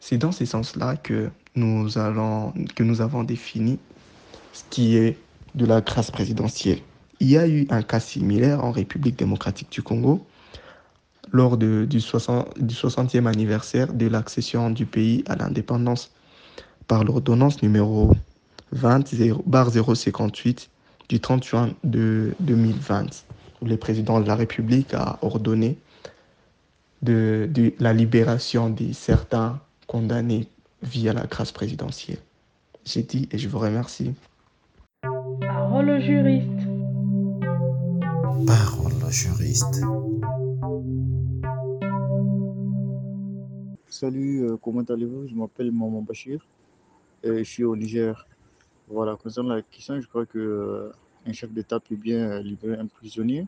C'est 0.00 0.18
dans 0.18 0.32
ce 0.32 0.44
sens-là 0.44 0.96
que 0.96 1.30
que 1.54 2.82
nous 2.82 3.00
avons 3.00 3.24
défini 3.24 3.80
ce 4.52 4.62
qui 4.70 4.96
est 4.96 5.18
de 5.56 5.66
la 5.66 5.80
grâce 5.80 6.10
présidentielle. 6.10 6.80
Il 7.20 7.28
y 7.28 7.36
a 7.36 7.48
eu 7.48 7.66
un 7.70 7.82
cas 7.82 8.00
similaire 8.00 8.64
en 8.64 8.70
République 8.70 9.18
démocratique 9.18 9.70
du 9.70 9.82
Congo 9.82 10.24
lors 11.32 11.56
du, 11.56 12.00
60, 12.00 12.60
du 12.60 12.74
60e 12.74 13.26
anniversaire 13.26 13.92
de 13.92 14.06
l'accession 14.06 14.70
du 14.70 14.86
pays 14.86 15.24
à 15.26 15.36
l'indépendance 15.36 16.12
par 16.86 17.04
l'ordonnance 17.04 17.62
numéro 17.62 18.12
20 18.72 19.06
058 19.94 20.70
du 21.08 21.20
30 21.20 21.44
juin 21.44 21.70
de 21.84 22.34
2020, 22.40 23.24
où 23.62 23.66
le 23.66 23.76
président 23.76 24.20
de 24.20 24.26
la 24.26 24.36
République 24.36 24.94
a 24.94 25.18
ordonné 25.22 25.76
la 27.02 27.92
libération 27.92 28.70
de 28.70 28.92
certains 28.92 29.60
condamnés 29.86 30.48
via 30.82 31.12
la 31.12 31.26
grâce 31.26 31.52
présidentielle. 31.52 32.18
J'ai 32.84 33.02
dit 33.02 33.28
et 33.32 33.38
je 33.38 33.48
vous 33.48 33.58
remercie. 33.58 34.14
Parole 35.40 36.00
juriste. 36.00 36.57
Parole 38.46 38.92
juriste. 39.10 39.80
Salut, 43.88 44.44
euh, 44.44 44.56
comment 44.62 44.82
allez-vous? 44.82 45.26
Je 45.28 45.34
m'appelle 45.34 45.72
Maman 45.72 46.02
Bachir 46.02 46.46
et 47.22 47.38
je 47.38 47.42
suis 47.42 47.64
au 47.64 47.74
Niger. 47.76 48.26
Voilà, 48.88 49.16
concernant 49.16 49.54
la 49.54 49.62
question, 49.62 50.00
je 50.00 50.06
crois 50.06 50.26
que 50.26 50.38
euh, 50.38 50.92
un 51.26 51.32
chef 51.32 51.50
d'État 51.52 51.80
peut 51.80 51.96
bien 51.96 52.30
euh, 52.30 52.42
libérer 52.42 52.76
un 52.76 52.86
prisonnier 52.86 53.46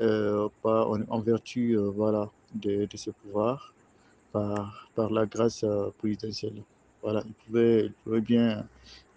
en, 0.00 1.20
vertu 1.20 1.76
voilà, 1.76 2.30
de, 2.54 2.86
ses 2.94 3.12
pouvoirs. 3.12 3.74
par, 4.32 4.88
la 5.10 5.26
grâce 5.26 5.64
présidentielle. 5.98 6.62
Voilà, 7.02 7.22
il 7.26 7.32
pouvait, 7.32 7.86
il 7.86 7.92
pouvait 8.04 8.20
bien 8.20 8.66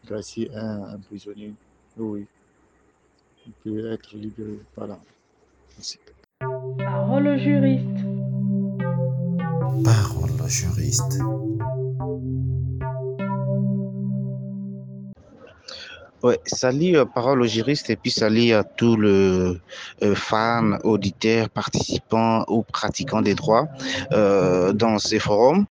gracier 0.05 0.49
un, 0.53 0.83
un 0.83 0.99
prisonnier. 0.99 1.53
Oui, 1.97 2.27
il 3.47 3.53
peut 3.63 3.91
être 3.91 4.15
libéré. 4.15 4.59
Voilà. 4.75 4.99
Merci. 5.77 5.99
Parole 6.77 7.27
au 7.27 7.37
juriste. 7.37 7.99
Parole 9.83 10.31
au 10.43 10.47
juriste. 10.47 11.19
Ouais, 16.23 16.39
salut, 16.45 16.97
euh, 16.97 17.05
parole 17.05 17.41
au 17.43 17.45
juriste 17.45 17.89
et 17.91 17.95
puis 17.95 18.11
salut 18.11 18.51
à 18.51 18.63
tous 18.63 18.99
les 18.99 19.53
euh, 20.03 20.15
fans, 20.15 20.77
auditeurs, 20.83 21.49
participants 21.49 22.43
ou 22.47 22.63
pratiquants 22.63 23.21
des 23.21 23.35
droits 23.35 23.67
euh, 24.11 24.73
dans 24.73 24.97
ces 24.97 25.19
forums. 25.19 25.65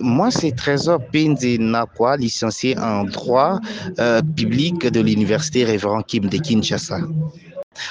Moi, 0.00 0.30
c'est 0.30 0.52
Trésor 0.52 1.00
Pinzi 1.12 1.58
Nakwa, 1.58 2.16
licencié 2.16 2.78
en 2.78 3.04
droit 3.04 3.60
euh, 3.98 4.20
public 4.36 4.86
de 4.86 5.00
l'université 5.00 5.64
Révérend 5.64 6.02
Kim 6.02 6.28
de 6.28 6.36
Kinshasa. 6.36 6.98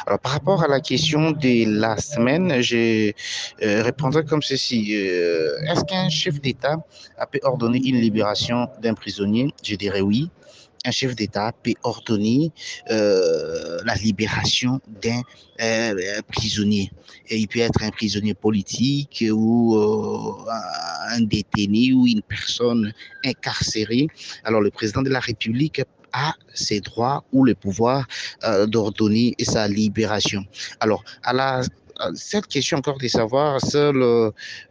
Alors, 0.07 0.19
par 0.19 0.31
rapport 0.31 0.63
à 0.63 0.67
la 0.67 0.79
question 0.79 1.31
de 1.31 1.79
la 1.79 1.97
semaine, 1.97 2.61
je 2.61 3.11
euh, 3.61 3.83
répondrai 3.83 4.25
comme 4.25 4.41
ceci. 4.41 4.95
Euh, 4.95 5.51
Est-ce 5.67 5.83
qu'un 5.85 6.09
chef 6.09 6.41
d'État 6.41 6.77
a 7.17 7.25
pu 7.27 7.39
ordonner 7.43 7.81
une 7.85 7.99
libération 7.99 8.67
d'un 8.81 8.93
prisonnier? 8.93 9.53
Je 9.63 9.75
dirais 9.75 10.01
oui. 10.01 10.29
Un 10.85 10.91
chef 10.91 11.15
d'État 11.15 11.51
peut 11.63 11.73
ordonner 11.83 12.51
euh, 12.91 13.79
la 13.85 13.95
libération 13.95 14.79
d'un 15.01 15.21
euh, 15.61 16.21
prisonnier. 16.31 16.91
Et 17.29 17.37
il 17.37 17.47
peut 17.47 17.59
être 17.59 17.81
un 17.83 17.89
prisonnier 17.89 18.35
politique 18.35 19.25
ou 19.31 19.75
euh, 19.75 20.51
un 21.09 21.21
détenu 21.21 21.93
ou 21.93 22.07
une 22.07 22.21
personne 22.21 22.93
incarcérée. 23.25 24.07
Alors, 24.43 24.61
le 24.61 24.69
président 24.69 25.01
de 25.01 25.09
la 25.09 25.19
République 25.19 25.81
a 26.13 26.35
ses 26.53 26.79
droits 26.79 27.25
ou 27.33 27.43
le 27.43 27.55
pouvoir 27.55 28.07
d'ordonner 28.67 29.35
sa 29.39 29.67
libération. 29.67 30.45
Alors, 30.79 31.03
à 31.23 31.33
la 31.33 31.61
cette 32.13 32.47
question 32.47 32.77
encore 32.77 32.97
de 32.97 33.07
savoir 33.07 33.61
seul, 33.61 33.97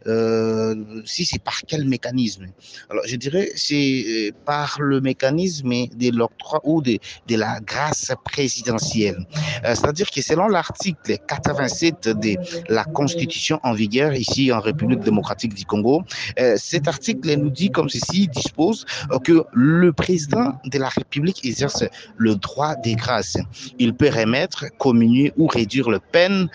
euh, 0.07 0.75
si 1.05 1.25
c'est 1.25 1.41
par 1.41 1.61
quel 1.67 1.85
mécanisme. 1.85 2.47
Alors, 2.89 3.03
je 3.05 3.15
dirais 3.15 3.51
c'est 3.55 4.33
par 4.45 4.77
le 4.79 5.01
mécanisme 5.01 5.71
de 5.95 6.15
l'octroi 6.15 6.61
ou 6.63 6.81
de, 6.81 6.97
de 7.27 7.35
la 7.35 7.59
grâce 7.61 8.11
présidentielle. 8.23 9.17
Euh, 9.65 9.75
C'est-à-dire 9.75 10.09
que 10.09 10.21
selon 10.21 10.47
l'article 10.47 11.17
87 11.27 12.09
de 12.09 12.35
la 12.69 12.83
Constitution 12.83 13.59
en 13.63 13.73
vigueur 13.73 14.13
ici 14.13 14.51
en 14.51 14.59
République 14.59 15.01
démocratique 15.01 15.53
du 15.53 15.65
Congo, 15.65 16.03
euh, 16.39 16.55
cet 16.57 16.87
article 16.87 17.35
nous 17.35 17.49
dit 17.49 17.71
comme 17.71 17.89
ceci, 17.89 18.27
dispose 18.27 18.85
euh, 19.11 19.19
que 19.19 19.45
le 19.53 19.91
président 19.93 20.53
de 20.65 20.77
la 20.79 20.89
République 20.89 21.45
exerce 21.45 21.83
le 22.17 22.35
droit 22.35 22.75
des 22.75 22.95
grâces. 22.95 23.37
Il 23.79 23.93
peut 23.93 24.09
remettre, 24.09 24.65
communier 24.77 25.33
ou 25.37 25.47
réduire 25.47 25.89
le 25.89 25.99
peine 25.99 26.49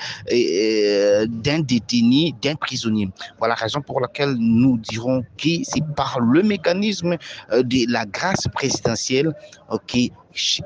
d'un 1.29 1.61
détenu, 1.61 2.33
d'un 2.42 2.55
prisonnier. 2.55 3.09
Voilà 3.38 3.55
la 3.55 3.61
raison 3.61 3.81
pour 3.81 4.01
laquelle 4.01 4.35
nous 4.38 4.79
dirons 4.79 5.23
que 5.37 5.49
c'est 5.64 5.85
par 5.96 6.20
le 6.20 6.42
mécanisme 6.42 7.16
de 7.53 7.92
la 7.92 8.07
grâce 8.07 8.46
présidentielle 8.53 9.33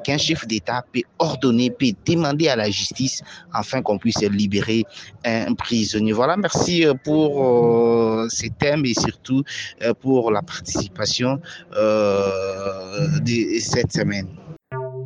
qu'un 0.03 0.19
chef 0.19 0.47
d'État 0.47 0.85
peut 0.93 1.03
ordonner, 1.19 1.71
peut 1.71 1.93
demander 2.07 2.49
à 2.49 2.57
la 2.57 2.71
justice 2.71 3.23
afin 3.53 3.83
qu'on 3.83 3.99
puisse 3.99 4.21
libérer 4.23 4.85
un 5.25 5.55
prisonnier. 5.55 6.13
Voilà, 6.13 6.37
merci 6.37 6.85
pour 7.03 7.45
euh, 7.45 8.29
ces 8.29 8.51
thèmes 8.51 8.85
et 8.85 8.95
surtout 8.95 9.43
euh, 9.83 9.95
pour 9.95 10.31
la 10.31 10.43
participation 10.43 11.41
euh, 11.77 13.19
de 13.21 13.59
cette 13.59 13.93
semaine. 13.93 14.29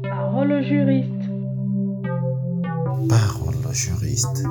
Parole 0.03 0.53
au 0.53 0.63
juriste. 0.63 1.09
Parole 3.09 3.55
au 3.69 3.73
juriste. 3.73 4.45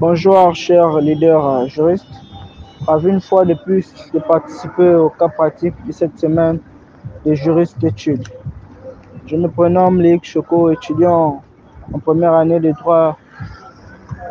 Bonjour, 0.00 0.54
chers 0.54 1.00
leaders 1.00 1.66
juristes. 1.66 2.06
Ravi 2.86 3.08
une 3.08 3.20
fois 3.20 3.44
de 3.44 3.54
plus 3.54 3.92
de 4.14 4.20
participer 4.20 4.94
au 4.94 5.08
cas 5.10 5.26
pratique 5.26 5.74
de 5.84 5.90
cette 5.90 6.16
semaine 6.16 6.60
de 7.26 7.34
juristes 7.34 7.76
d'études. 7.80 8.22
Je 9.26 9.34
me 9.34 9.48
prénomme 9.48 10.00
Léic 10.00 10.24
Choco, 10.24 10.70
étudiant 10.70 11.42
en 11.92 11.98
première 11.98 12.34
année 12.34 12.60
de 12.60 12.70
droit 12.70 13.18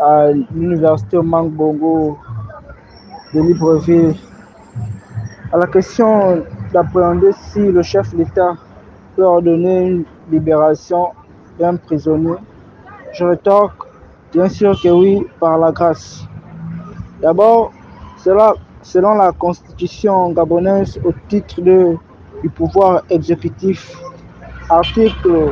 à 0.02 0.32
l'université 0.56 1.18
Omang 1.18 1.50
Bongo 1.50 2.18
de 3.34 3.42
Libreville. 3.42 4.16
À 5.52 5.58
la 5.58 5.68
question 5.68 6.44
d'appréhender 6.72 7.34
si 7.34 7.60
le 7.60 7.84
chef 7.84 8.16
d'État 8.16 8.54
peut 9.18 9.26
ordonner 9.26 9.88
une 9.88 10.06
libération 10.32 11.10
d'un 11.60 11.76
prisonnier, 11.76 12.36
je 13.12 13.26
rétorque 13.26 13.87
bien 14.34 14.50
sûr 14.50 14.80
que 14.82 14.90
oui, 14.90 15.26
par 15.40 15.58
la 15.58 15.72
grâce. 15.72 16.26
D'abord, 17.22 17.72
selon 18.18 19.16
la 19.16 19.32
constitution 19.32 20.32
gabonaise 20.32 21.00
au 21.04 21.14
titre 21.30 21.62
du 21.62 22.50
pouvoir 22.50 23.04
exécutif, 23.10 23.96
article 24.70 25.52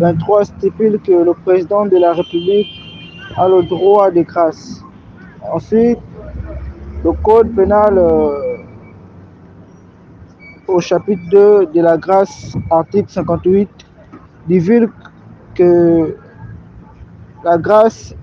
23 0.00 0.44
stipule 0.44 1.00
que 1.00 1.12
le 1.12 1.32
président 1.32 1.86
de 1.86 1.96
la 1.96 2.12
République 2.12 2.68
a 3.36 3.48
le 3.48 3.62
droit 3.62 4.10
de 4.10 4.22
grâce. 4.22 4.82
Ensuite, 5.52 5.98
le 7.04 7.12
code 7.22 7.54
pénal 7.54 7.96
euh, 7.96 8.58
au 10.66 10.80
chapitre 10.80 11.22
2 11.30 11.66
de 11.66 11.80
la 11.80 11.96
grâce, 11.96 12.54
article 12.70 13.10
58, 13.10 13.68
divulgue 14.48 14.90
que 15.54 16.16
la 17.44 17.58
grâce 17.58 18.14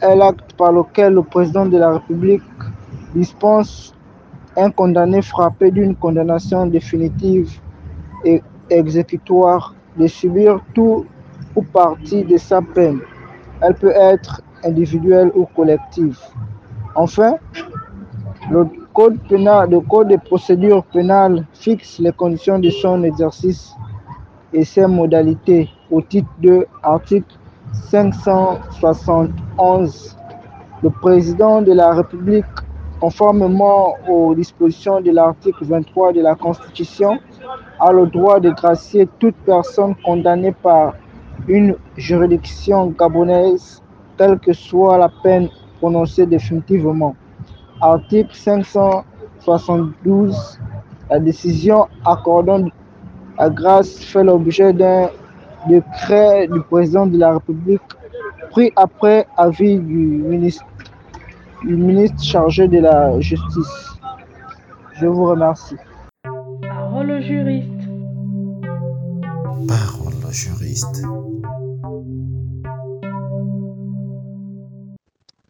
est 0.00 0.16
l'acte 0.16 0.52
par 0.54 0.72
lequel 0.72 1.14
le 1.14 1.22
président 1.22 1.66
de 1.66 1.78
la 1.78 1.92
République 1.92 2.42
dispense 3.14 3.94
un 4.56 4.70
condamné 4.70 5.22
frappé 5.22 5.70
d'une 5.70 5.94
condamnation 5.94 6.66
définitive 6.66 7.60
et 8.24 8.42
exécutoire 8.68 9.74
de 9.96 10.06
subir 10.06 10.60
tout 10.74 11.06
ou 11.56 11.62
partie 11.62 12.24
de 12.24 12.36
sa 12.36 12.60
peine. 12.62 13.00
Elle 13.60 13.74
peut 13.74 13.92
être 13.94 14.42
individuelle 14.64 15.32
ou 15.34 15.46
collective. 15.46 16.18
Enfin, 16.94 17.34
le 18.50 18.66
code 18.92 19.18
pénal, 19.28 19.70
le 19.70 19.80
code 19.80 20.08
de 20.08 20.16
procédure 20.16 20.84
pénale 20.84 21.46
fixe 21.54 21.98
les 21.98 22.12
conditions 22.12 22.58
de 22.58 22.70
son 22.70 23.02
exercice 23.04 23.74
et 24.52 24.64
ses 24.64 24.86
modalités 24.86 25.70
au 25.90 26.02
titre 26.02 26.28
de 26.40 26.66
article 26.82 27.39
571. 27.72 30.16
Le 30.82 30.90
président 30.90 31.62
de 31.62 31.72
la 31.72 31.92
République 31.92 32.44
conformément 33.00 33.94
aux 34.06 34.34
dispositions 34.34 35.00
de 35.00 35.10
l'article 35.10 35.64
23 35.64 36.12
de 36.12 36.20
la 36.20 36.34
Constitution, 36.34 37.18
a 37.80 37.90
le 37.92 38.06
droit 38.06 38.38
de 38.40 38.50
gracier 38.50 39.08
toute 39.18 39.34
personne 39.46 39.94
condamnée 40.04 40.52
par 40.52 40.92
une 41.48 41.76
juridiction 41.96 42.88
gabonaise, 42.88 43.82
quelle 44.18 44.38
que 44.38 44.52
soit 44.52 44.98
la 44.98 45.08
peine 45.22 45.48
prononcée 45.78 46.26
définitivement. 46.26 47.16
Article 47.80 48.34
572, 48.34 50.60
la 51.08 51.18
décision 51.18 51.88
accordant 52.04 52.66
la 53.38 53.48
grâce 53.48 54.04
fait 54.04 54.22
l'objet 54.22 54.74
d'un 54.74 55.08
décret 55.68 56.48
du 56.48 56.60
président 56.62 57.06
de 57.06 57.18
la 57.18 57.34
République 57.34 57.82
pris 58.50 58.72
après 58.76 59.26
avis 59.36 59.78
du 59.78 59.94
ministre 59.96 60.64
le 61.62 61.76
ministre 61.76 62.22
chargé 62.22 62.68
de 62.68 62.78
la 62.78 63.20
Justice. 63.20 63.90
Je 65.00 65.06
vous 65.06 65.26
remercie. 65.26 65.76
Parole 66.62 67.10
au 67.10 67.20
juriste. 67.20 67.68
Parole 69.68 70.14
au 70.26 70.32
juriste. 70.32 71.02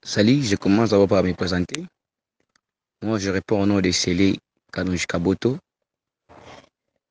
Salut, 0.03 0.43
je 0.43 0.57
commence 0.57 0.91
d'abord 0.91 1.09
par 1.09 1.23
me 1.23 1.33
présenter. 1.33 1.85
Moi, 3.03 3.19
je 3.19 3.31
réponds 3.31 3.63
au 3.63 3.67
nom 3.67 3.81
de 3.81 3.91
Sélé 3.93 4.39
Kanouj 4.73 5.07
Kaboto, 5.07 5.57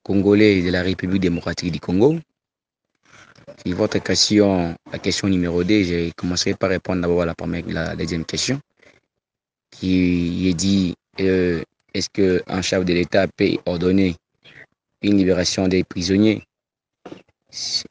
Congolais 0.03 0.61
de 0.61 0.69
la 0.69 0.81
République 0.81 1.21
démocratique 1.21 1.71
du 1.71 1.79
Congo. 1.79 2.15
Votre 3.65 3.99
question, 3.99 4.75
la 4.91 4.99
question 4.99 5.27
numéro 5.27 5.63
2, 5.63 5.83
je 5.83 6.11
commencerai 6.13 6.53
par 6.53 6.69
répondre 6.69 7.01
d'abord 7.01 7.21
à 7.21 7.25
la, 7.25 7.35
première, 7.35 7.63
la 7.67 7.95
deuxième 7.95 8.25
question 8.25 8.59
qui 9.71 10.49
est 10.49 10.53
dit 10.53 10.95
euh, 11.19 11.61
est-ce 11.93 12.09
qu'un 12.09 12.61
chef 12.61 12.85
de 12.85 12.93
l'État 12.93 13.27
peut 13.27 13.57
ordonner 13.65 14.15
une 15.01 15.17
libération 15.17 15.67
des 15.67 15.83
prisonniers? 15.83 16.43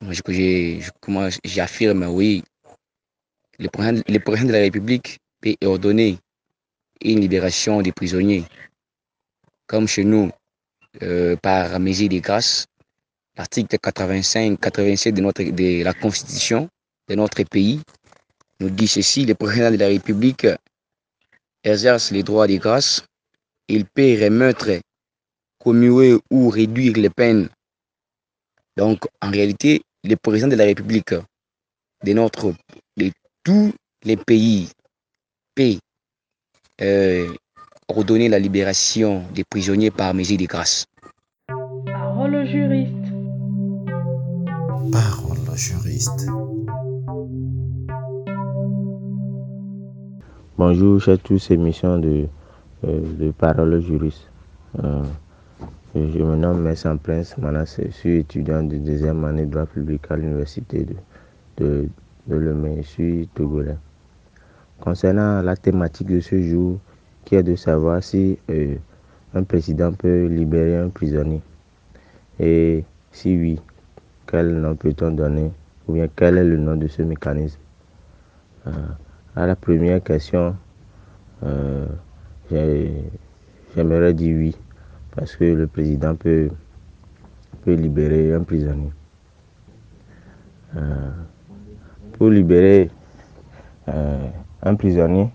Moi, 0.01 1.29
j'affirme 1.45 2.05
oui. 2.05 2.43
Le 3.59 3.69
président, 3.69 4.03
le 4.09 4.19
président 4.19 4.49
de 4.49 4.53
la 4.53 4.61
République 4.61 5.19
peut 5.41 5.57
ordonner 5.65 6.19
une 7.03 7.21
libération 7.21 7.83
des 7.83 7.93
prisonniers, 7.93 8.45
comme 9.67 9.89
chez 9.89 10.05
nous, 10.05 10.31
euh, 11.03 11.37
par 11.37 11.79
mesure 11.81 12.09
de 12.09 12.19
grâce, 12.19 12.67
l'article 13.39 13.77
85-87 13.77 15.13
de, 15.13 15.83
la 15.85 15.95
Constitution 15.95 16.69
de 17.09 17.15
notre 17.15 17.43
pays 17.45 17.81
nous 18.61 18.71
dit 18.71 18.89
ceci, 18.89 19.25
le 19.25 19.35
président 19.35 19.71
de 19.71 19.77
la 19.77 19.87
République 19.87 20.47
exerce 21.63 22.11
les 22.11 22.25
droits 22.25 22.49
de 22.49 22.57
grâce, 22.57 23.05
il 23.69 23.85
peut 23.85 24.17
remettre, 24.21 24.81
commuer 25.63 26.19
ou 26.31 26.49
réduire 26.49 26.95
les 26.97 27.11
peines. 27.11 27.49
Donc, 28.77 29.05
en 29.23 29.31
réalité, 29.31 29.83
le 30.03 30.17
président 30.17 30.49
de 30.49 30.57
la 30.57 30.65
République 30.65 31.15
de 32.05 32.13
notre, 32.13 32.53
de 32.97 33.13
tous 33.45 33.73
les 34.05 34.17
pays 34.17 34.69
peut 35.55 35.79
euh, 36.81 37.33
ordonner 37.89 38.29
la 38.29 38.39
libération 38.39 39.25
des 39.33 39.45
prisonniers 39.45 39.91
par 39.91 40.15
mesure 40.15 40.39
de 40.39 40.47
grâce. 40.47 40.85
Parole 44.93 45.39
juriste. 45.57 46.27
Bonjour, 50.57 51.01
chers 51.01 51.19
tous, 51.19 51.51
émission 51.51 51.99
de, 51.99 52.27
euh, 52.85 53.01
de 53.19 53.31
Parole 53.33 53.81
juriste. 53.81 54.31
Euh, 54.83 55.03
je 55.95 56.19
me 56.19 56.37
nomme 56.37 56.63
Messan 56.63 56.99
Prince 56.99 57.35
je 57.39 57.91
suis 57.91 58.19
étudiant 58.19 58.63
de 58.63 58.77
deuxième 58.77 59.25
année 59.25 59.47
de 59.47 59.51
droit 59.51 59.67
public 59.67 60.03
à 60.11 60.17
l'université 60.17 60.85
de, 60.85 60.95
de, 61.57 61.89
de 62.27 62.77
je 62.77 62.83
suis 62.83 63.29
togolais. 63.35 63.77
Concernant 64.81 65.43
la 65.43 65.57
thématique 65.57 66.09
de 66.09 66.21
ce 66.21 66.41
jour, 66.41 66.79
qui 67.25 67.35
est 67.35 67.43
de 67.43 67.57
savoir 67.57 68.03
si 68.03 68.39
euh, 68.51 68.77
un 69.35 69.43
président 69.43 69.93
peut 69.93 70.27
libérer 70.27 70.77
un 70.79 70.89
prisonnier. 70.89 71.43
Et 72.41 72.85
si 73.11 73.37
oui, 73.37 73.61
quel 74.29 74.61
nom 74.61 74.77
peut-on 74.77 75.11
donner 75.13 75.51
ou 75.87 75.95
bien 75.95 76.07
quel 76.15 76.37
est 76.37 76.45
le 76.45 76.59
nom 76.59 76.77
de 76.77 76.87
ce 76.87 77.03
mécanisme? 77.03 77.59
Euh, 78.67 78.71
À 79.35 79.47
la 79.47 79.57
première 79.57 80.03
question, 80.03 80.57
euh, 81.45 81.87
j'aimerais 82.51 84.13
dire 84.13 84.37
oui, 84.37 84.57
parce 85.15 85.37
que 85.37 85.45
le 85.45 85.67
président 85.67 86.15
peut, 86.15 86.51
peut 87.65 87.75
libérer 87.75 88.35
un 88.35 88.43
prisonnier. 88.43 88.93
Euh, 90.77 91.11
pour 92.13 92.29
libérer 92.31 92.91
un 94.63 94.75
prisonnier, 94.75 95.31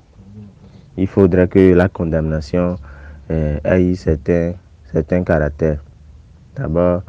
il 0.98 1.08
faudrait 1.08 1.48
que 1.48 1.74
la 1.74 1.90
condamnation 1.90 2.78
ait 3.30 3.96
certains, 3.96 4.54
certains 4.92 5.24
caractères. 5.24 5.82
D'abord, 6.56 7.02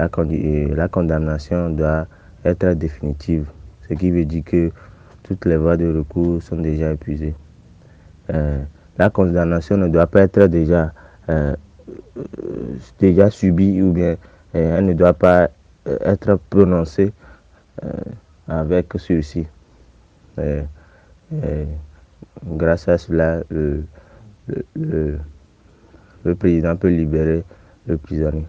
la, 0.00 0.08
euh, 0.18 0.74
la, 0.74 0.88
condamnation 0.88 1.70
doit 1.70 2.06
être 2.44 2.72
définitive, 2.72 3.46
ce 3.88 3.94
qui 3.94 4.10
veut 4.10 4.24
dire 4.24 4.44
que 4.44 4.70
toutes 5.22 5.44
les 5.44 5.56
voies 5.56 5.76
de 5.76 5.94
recours 5.98 6.42
sont 6.42 6.56
déjà 6.56 6.92
épuisées. 6.92 7.34
Euh, 8.32 8.62
la 8.98 9.10
condamnation 9.10 9.76
ne 9.76 9.88
doit 9.88 10.06
pas 10.06 10.22
être 10.22 10.46
déjà, 10.46 10.92
euh, 11.28 11.54
déjà 12.98 13.30
subie 13.30 13.82
ou 13.82 13.92
bien 13.92 14.16
elle 14.52 14.86
ne 14.86 14.94
doit 14.94 15.14
pas 15.14 15.48
être 15.86 16.38
prononcée 16.50 17.12
avec 18.48 18.92
sursis 18.96 19.46
grâce 22.46 22.88
à 22.88 22.98
cela, 22.98 23.42
le, 23.50 23.84
président 26.38 26.76
peut 26.76 26.88
libérer 26.88 27.44
le 27.86 27.96
prisonnier. 27.96 28.46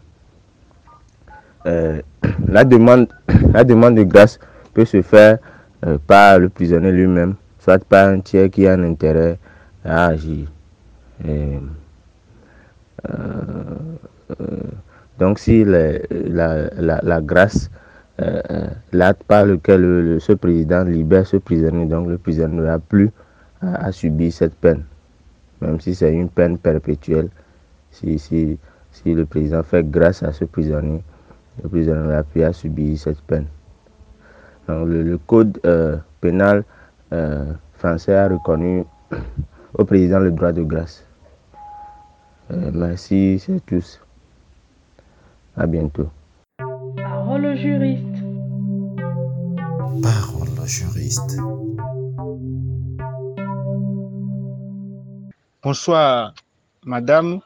Euh, 1.65 2.01
la, 2.47 2.63
demande, 2.63 3.07
la 3.53 3.63
demande 3.63 3.95
de 3.95 4.03
grâce 4.03 4.39
peut 4.73 4.85
se 4.85 5.01
faire 5.01 5.37
euh, 5.85 5.97
par 6.05 6.39
le 6.39 6.49
prisonnier 6.49 6.91
lui-même, 6.91 7.35
soit 7.59 7.83
par 7.83 8.07
un 8.07 8.19
tiers 8.19 8.49
qui 8.49 8.67
a 8.67 8.73
un 8.73 8.83
intérêt 8.83 9.37
à 9.83 10.07
agir. 10.07 10.47
Euh, 11.27 11.59
donc 15.19 15.39
si 15.39 15.63
la, 15.65 17.21
grâce 17.21 17.69
l'acte 18.91 19.23
par 19.23 19.45
lequel 19.45 20.17
ce 20.19 20.33
président 20.33 20.83
libère 20.83 21.25
ce 21.25 21.37
prisonnier, 21.37 21.85
donc 21.85 22.07
le 22.07 22.17
prisonnier 22.17 22.61
n'a 22.61 22.79
plus 22.79 23.11
à, 23.61 23.91
subir 23.91 24.31
cette 24.31 24.55
peine, 24.55 24.83
même 25.61 25.79
si 25.79 25.95
c'est 25.95 26.13
une 26.13 26.29
peine 26.29 26.57
perpétuelle. 26.57 27.29
Si, 27.91 28.57
le 29.05 29.25
président 29.25 29.63
fait 29.63 29.89
grâce 29.89 30.23
à 30.23 30.31
ce 30.31 30.45
prisonnier, 30.45 31.01
le 31.61 31.69
prisonnier 31.69 32.07
n'a 32.07 32.23
plus 32.23 32.43
à 32.43 32.53
subir 32.53 32.97
cette 32.97 33.21
peine. 33.21 33.47
Donc, 34.67 34.87
le, 34.87 35.03
le 35.03 35.17
code 35.17 35.59
euh, 35.65 35.97
pénal 36.21 36.63
euh, 37.13 37.53
français 37.73 38.15
a 38.15 38.27
reconnu 38.27 38.85
au 39.73 39.85
président 39.85 40.19
le 40.19 40.31
droit 40.31 40.51
de 40.51 40.63
grâce. 40.63 41.03
Euh, 42.51 42.71
merci, 42.73 43.39
c'est 43.39 43.65
tous. 43.65 43.99
À 45.55 45.67
bientôt. 45.67 46.09
Parole 46.95 47.45
au 47.45 47.55
juriste. 47.55 48.05
Parole 50.01 50.49
au 50.61 50.65
juriste. 50.65 51.37
Bonsoir, 55.63 56.33
madame. 56.85 57.39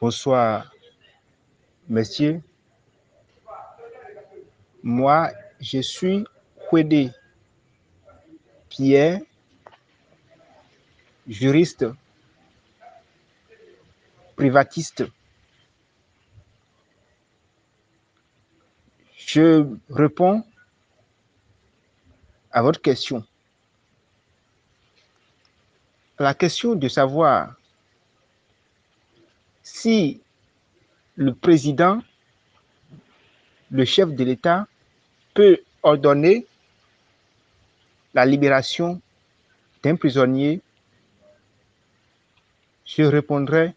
Bonsoir, 0.00 0.72
messieurs. 1.88 2.40
Moi, 4.82 5.30
je 5.60 5.80
suis 5.80 6.24
Kwede 6.68 7.12
Pierre, 8.70 9.20
juriste, 11.28 11.84
privatiste. 14.36 15.04
Je 19.16 19.66
réponds 19.90 20.44
à 22.50 22.62
votre 22.62 22.80
question. 22.80 23.24
La 26.18 26.34
question 26.34 26.74
de 26.74 26.88
savoir 26.88 27.54
si 29.62 30.20
le 31.16 31.34
président, 31.34 32.02
le 33.70 33.84
chef 33.84 34.14
de 34.14 34.24
l'État, 34.24 34.66
peut 35.40 35.62
ordonner 35.82 36.46
la 38.12 38.26
libération 38.26 39.00
d'un 39.82 39.96
prisonnier, 39.96 40.60
je 42.84 43.04
répondrai 43.04 43.72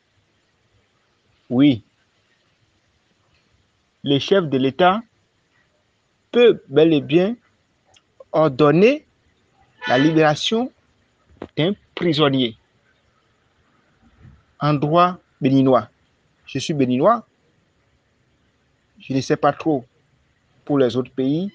oui. 1.50 1.82
Le 4.04 4.20
chef 4.20 4.44
de 4.50 4.58
l'État 4.58 5.02
peut 6.34 6.62
bel 6.68 6.92
et 6.92 7.00
bien 7.00 7.38
ordonner 8.34 9.06
la 9.88 9.98
libération 9.98 10.70
d'un 11.56 11.72
prisonnier 11.96 12.58
en 14.60 14.74
droit 14.74 15.18
béninois. 15.40 15.90
Je 16.46 16.60
suis 16.60 16.74
béninois. 16.74 17.26
Je 19.00 19.14
ne 19.14 19.22
sais 19.22 19.38
pas 19.38 19.54
trop 19.54 19.86
pour 20.66 20.78
les 20.78 20.96
autres 20.96 21.12
pays. 21.12 21.52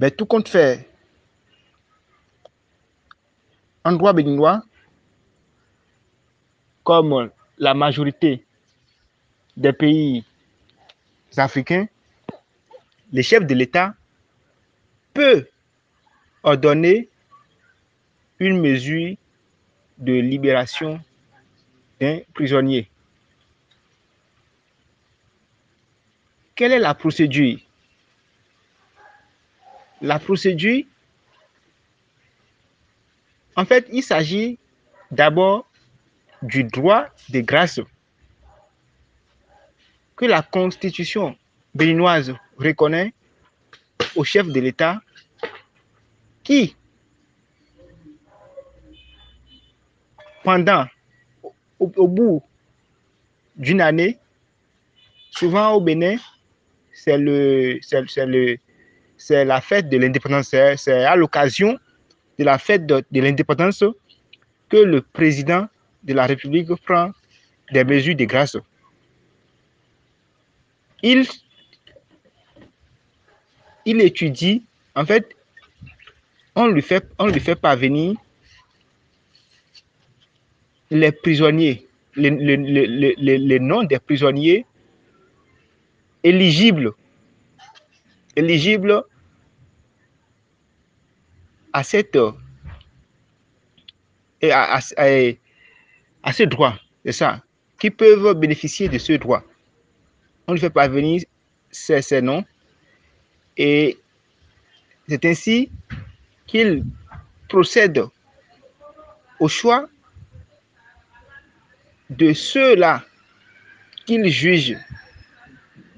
Mais 0.00 0.10
tout 0.10 0.26
compte 0.26 0.48
fait, 0.48 0.88
en 3.84 3.92
droit 3.92 4.12
béninois, 4.12 4.62
comme 6.84 7.30
la 7.58 7.74
majorité 7.74 8.44
des 9.56 9.72
pays 9.72 10.24
africains, 11.36 11.86
le 13.12 13.22
chef 13.22 13.44
de 13.44 13.54
l'État 13.54 13.94
peut 15.12 15.48
ordonner 16.42 17.08
une 18.38 18.60
mesure 18.60 19.16
de 19.98 20.12
libération 20.12 21.00
d'un 22.00 22.20
prisonnier. 22.34 22.88
Quelle 26.58 26.72
est 26.72 26.80
la 26.80 26.92
procédure? 26.92 27.60
La 30.00 30.18
procédure, 30.18 30.82
en 33.54 33.64
fait, 33.64 33.86
il 33.92 34.02
s'agit 34.02 34.58
d'abord 35.12 35.70
du 36.42 36.64
droit 36.64 37.06
de 37.28 37.42
grâce 37.42 37.78
que 40.16 40.24
la 40.24 40.42
constitution 40.42 41.38
béninoise 41.76 42.34
reconnaît 42.56 43.14
au 44.16 44.24
chef 44.24 44.48
de 44.48 44.58
l'État 44.58 45.00
qui, 46.42 46.74
pendant, 50.42 50.88
au, 51.78 51.92
au 51.94 52.08
bout 52.08 52.42
d'une 53.54 53.80
année, 53.80 54.18
souvent 55.30 55.74
au 55.74 55.80
Bénin, 55.80 56.16
c'est 57.04 57.18
le, 57.18 57.78
c'est, 57.82 58.26
le, 58.26 58.58
c'est 59.16 59.44
la 59.44 59.60
fête 59.60 59.88
de 59.88 59.96
l'indépendance. 59.98 60.48
C'est, 60.48 61.04
à 61.04 61.16
l'occasion 61.16 61.78
de 62.38 62.44
la 62.44 62.58
fête 62.58 62.86
de, 62.86 63.04
de 63.10 63.20
l'indépendance 63.20 63.84
que 64.68 64.76
le 64.76 65.00
président 65.02 65.66
de 66.02 66.14
la 66.14 66.26
République 66.26 66.68
prend 66.84 67.12
des 67.72 67.84
mesures 67.84 68.16
de 68.16 68.24
grâce. 68.24 68.56
Il, 71.02 71.26
il 73.84 74.00
étudie, 74.00 74.64
en 74.94 75.04
fait, 75.06 75.36
on 76.54 76.66
lui 76.66 76.82
fait, 76.82 77.06
on 77.18 77.26
lui 77.26 77.40
fait 77.40 77.54
parvenir 77.54 78.16
les 80.90 81.12
prisonniers, 81.12 81.86
les, 82.16 82.30
les, 82.30 82.56
les, 82.56 83.38
les 83.38 83.60
noms 83.60 83.84
des 83.84 83.98
prisonniers 83.98 84.64
éligibles, 86.22 86.92
éligibles 88.36 89.02
à 91.72 91.82
cette 91.82 92.18
et 94.40 94.52
à, 94.52 94.76
à, 94.76 94.80
à, 96.22 96.32
ce 96.32 96.42
droit, 96.44 96.78
c'est 97.04 97.12
ça, 97.12 97.42
qui 97.80 97.90
peuvent 97.90 98.34
bénéficier 98.34 98.88
de 98.88 98.98
ce 98.98 99.14
droit. 99.14 99.42
On 100.46 100.52
lui 100.52 100.60
fait 100.60 100.70
parvenir 100.70 101.22
ces, 101.70 102.02
ces 102.02 102.22
noms 102.22 102.44
et 103.56 103.98
c'est 105.08 105.24
ainsi 105.24 105.70
qu'il 106.46 106.84
procède 107.48 108.02
au 109.40 109.48
choix 109.48 109.88
de 112.10 112.32
ceux-là 112.32 113.04
qu'il 114.06 114.28
juge 114.28 114.76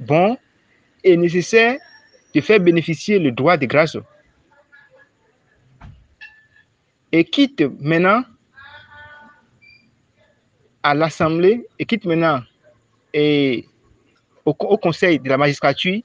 bon 0.00 0.36
et 1.04 1.16
nécessaire 1.16 1.78
de 2.34 2.40
faire 2.40 2.60
bénéficier 2.60 3.18
le 3.18 3.30
droit 3.30 3.56
de 3.56 3.66
grâce. 3.66 3.96
Et 7.12 7.24
quitte 7.24 7.62
maintenant 7.80 8.24
à 10.82 10.94
l'Assemblée, 10.94 11.66
et 11.78 11.84
quitte 11.84 12.06
maintenant 12.06 12.40
et 13.12 13.66
au, 14.44 14.54
Conseil 14.54 15.18
de 15.18 15.28
la 15.28 15.36
magistrature 15.36 16.00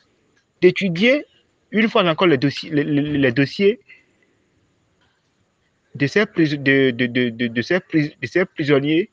d'étudier 0.61 1.25
une 1.71 1.89
fois 1.89 2.03
encore 2.09 2.27
les 2.27 2.37
dossiers, 2.37 2.69
de, 2.71 3.45
ces, 6.05 6.25
de 6.25 8.27
ces 8.27 8.45
prisonniers 8.45 9.09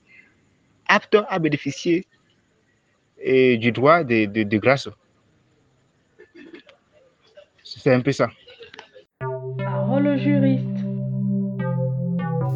aptes 0.89 1.17
à 1.29 1.39
bénéficier 1.39 2.07
et 3.23 3.57
du 3.57 3.73
droit 3.73 4.03
de, 4.05 4.27
de, 4.27 4.43
de 4.43 4.59
grâce. 4.59 4.89
C'est 7.65 7.93
un 7.93 8.01
peu 8.01 8.13
ça. 8.13 8.29
Parole 9.59 10.09
au 10.09 10.17
juriste. 10.19 10.67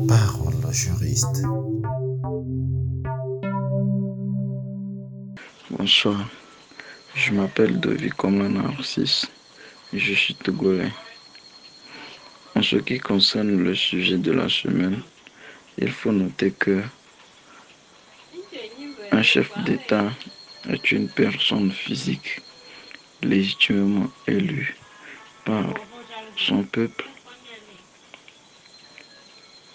Parole 0.09 0.55
au 0.55 0.73
juriste. 0.73 1.43
Bonsoir, 5.71 6.29
je 7.15 7.33
m'appelle 7.33 7.79
David 7.81 8.15
Komana 8.15 8.63
Narcisse 8.63 9.27
et 9.93 9.99
je 9.99 10.15
suis 10.15 10.35
togolais. 10.35 10.93
En 12.55 12.63
ce 12.63 12.77
qui 12.77 12.99
concerne 12.99 13.63
le 13.63 13.75
sujet 13.75 14.17
de 14.17 14.33
la 14.33 14.49
semaine, 14.49 15.03
il 15.79 15.91
faut 15.91 16.13
noter 16.13 16.51
que 16.53 16.83
un 19.13 19.23
chef 19.23 19.51
d'État 19.65 20.11
est 20.69 20.93
une 20.93 21.09
personne 21.09 21.71
physique 21.71 22.41
légitimement 23.23 24.11
élue 24.27 24.77
par 25.45 25.75
son 26.37 26.65
peuple 26.65 27.07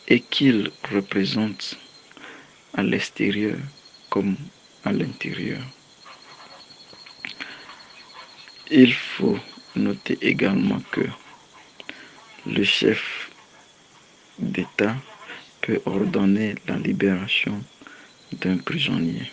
et 0.08 0.20
qu'il 0.20 0.72
représente 0.92 1.78
à 2.74 2.84
l'extérieur 2.84 3.58
comme 4.10 4.36
à 4.84 4.92
l'intérieur. 4.92 5.62
Il 8.70 8.94
faut 8.94 9.40
noter 9.76 10.18
également 10.22 10.82
que 10.92 11.06
le 12.46 12.64
chef 12.64 13.30
d'État 14.40 14.96
peut 15.62 15.82
ordonner 15.86 16.56
la 16.68 16.78
libération 16.78 17.64
d'un 18.34 18.58
prisonnier. 18.58 19.32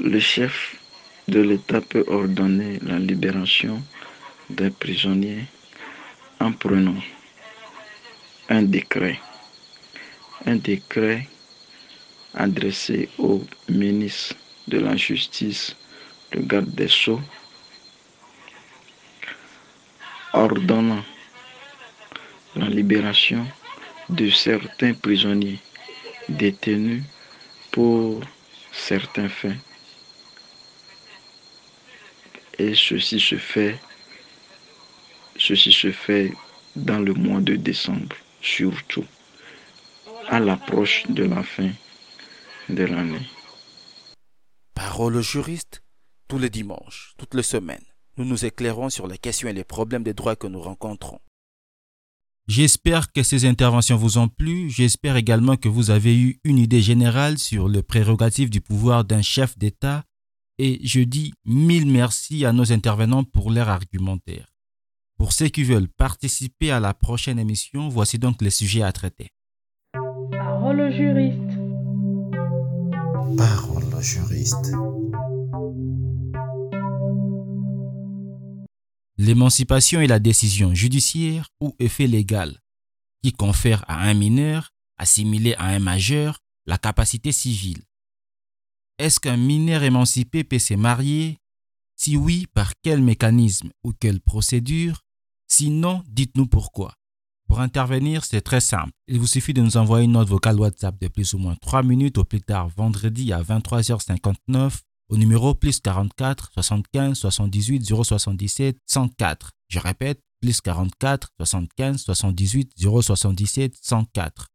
Le 0.00 0.20
chef 0.20 0.76
de 1.26 1.40
l'État 1.40 1.80
peut 1.80 2.04
ordonner 2.06 2.78
la 2.82 3.00
libération 3.00 3.82
d'un 4.48 4.70
prisonnier 4.70 5.40
en 6.38 6.52
prenant 6.52 6.94
un 8.48 8.62
décret. 8.62 9.18
Un 10.46 10.54
décret 10.54 11.26
adressé 12.32 13.08
au 13.18 13.44
ministre 13.68 14.36
de 14.68 14.78
la 14.78 14.94
Justice, 14.94 15.74
le 16.32 16.42
garde 16.42 16.70
des 16.70 16.86
Sceaux, 16.86 17.20
ordonnant 20.32 21.02
la 22.54 22.68
libération 22.68 23.44
de 24.10 24.30
certains 24.30 24.94
prisonniers 24.94 25.58
détenus 26.28 27.02
pour 27.72 28.20
certains 28.70 29.28
faits. 29.28 29.58
Et 32.58 32.74
ceci 32.74 33.20
se 33.20 33.36
fait, 33.36 33.78
ceci 35.36 35.72
se 35.72 35.92
fait 35.92 36.32
dans 36.74 36.98
le 36.98 37.14
mois 37.14 37.40
de 37.40 37.56
décembre, 37.56 38.16
surtout 38.40 39.04
à 40.28 40.40
l'approche 40.40 41.04
de 41.08 41.24
la 41.24 41.42
fin 41.42 41.70
de 42.68 42.84
l'année. 42.84 43.26
Parole 44.74 45.16
au 45.16 45.22
juriste, 45.22 45.82
tous 46.28 46.38
les 46.38 46.50
dimanches, 46.50 47.14
toutes 47.16 47.34
les 47.34 47.42
semaines, 47.42 47.84
nous 48.16 48.24
nous 48.24 48.44
éclairons 48.44 48.90
sur 48.90 49.06
les 49.06 49.18
questions 49.18 49.48
et 49.48 49.52
les 49.52 49.64
problèmes 49.64 50.02
des 50.02 50.14
droits 50.14 50.36
que 50.36 50.46
nous 50.46 50.60
rencontrons. 50.60 51.20
J'espère 52.48 53.12
que 53.12 53.22
ces 53.22 53.44
interventions 53.44 53.96
vous 53.96 54.16
ont 54.16 54.28
plu. 54.28 54.70
J'espère 54.70 55.16
également 55.16 55.56
que 55.56 55.68
vous 55.68 55.90
avez 55.90 56.18
eu 56.18 56.40
une 56.44 56.58
idée 56.58 56.80
générale 56.80 57.38
sur 57.38 57.68
le 57.68 57.82
prérogatif 57.82 58.48
du 58.48 58.62
pouvoir 58.62 59.04
d'un 59.04 59.20
chef 59.20 59.58
d'État. 59.58 60.02
Et 60.58 60.80
je 60.86 61.00
dis 61.00 61.32
mille 61.44 61.86
merci 61.86 62.44
à 62.44 62.52
nos 62.52 62.72
intervenants 62.72 63.24
pour 63.24 63.50
leur 63.50 63.68
argumentaire. 63.68 64.54
Pour 65.16 65.32
ceux 65.32 65.48
qui 65.48 65.64
veulent 65.64 65.88
participer 65.88 66.70
à 66.70 66.80
la 66.80 66.94
prochaine 66.94 67.38
émission, 67.38 67.88
voici 67.88 68.18
donc 68.18 68.42
les 68.42 68.50
sujets 68.50 68.82
à 68.82 68.92
traiter. 68.92 69.30
Parole 70.30 70.80
au 70.80 70.90
juriste. 70.90 71.58
Parole 73.36 73.94
au 73.94 74.00
juriste. 74.00 74.72
L'émancipation 79.16 80.00
est 80.00 80.06
la 80.06 80.20
décision 80.20 80.74
judiciaire 80.74 81.48
ou 81.60 81.74
effet 81.78 82.06
légal 82.06 82.60
qui 83.22 83.32
confère 83.32 83.84
à 83.88 84.08
un 84.08 84.14
mineur, 84.14 84.70
assimilé 84.96 85.54
à 85.54 85.66
un 85.66 85.80
majeur, 85.80 86.40
la 86.66 86.78
capacité 86.78 87.32
civile. 87.32 87.82
Est-ce 88.98 89.20
qu'un 89.20 89.36
mineur 89.36 89.84
émancipé 89.84 90.42
peut 90.42 90.58
se 90.58 90.74
marier? 90.74 91.38
Si 91.96 92.16
oui, 92.16 92.46
par 92.52 92.72
quel 92.82 93.00
mécanisme 93.00 93.70
ou 93.84 93.92
quelle 93.92 94.20
procédure? 94.20 95.04
Sinon, 95.46 96.02
dites-nous 96.08 96.46
pourquoi. 96.46 96.94
Pour 97.48 97.60
intervenir, 97.60 98.24
c'est 98.24 98.40
très 98.40 98.60
simple. 98.60 98.90
Il 99.06 99.20
vous 99.20 99.28
suffit 99.28 99.54
de 99.54 99.62
nous 99.62 99.76
envoyer 99.76 100.04
une 100.04 100.12
note 100.12 100.28
vocale 100.28 100.58
WhatsApp 100.58 101.00
de 101.00 101.06
plus 101.06 101.32
ou 101.32 101.38
moins 101.38 101.54
3 101.54 101.84
minutes 101.84 102.18
au 102.18 102.24
plus 102.24 102.42
tard 102.42 102.68
vendredi 102.68 103.32
à 103.32 103.40
23h59 103.40 104.80
au 105.10 105.16
numéro 105.16 105.54
plus 105.54 105.80
44 105.80 106.50
75 106.54 107.16
78 107.16 107.84
077 107.84 108.78
104. 108.84 109.52
Je 109.68 109.78
répète, 109.78 110.20
plus 110.40 110.60
44 110.60 111.28
75 111.38 112.02
78 112.02 112.72
077 112.76 113.74
104. 113.80 114.48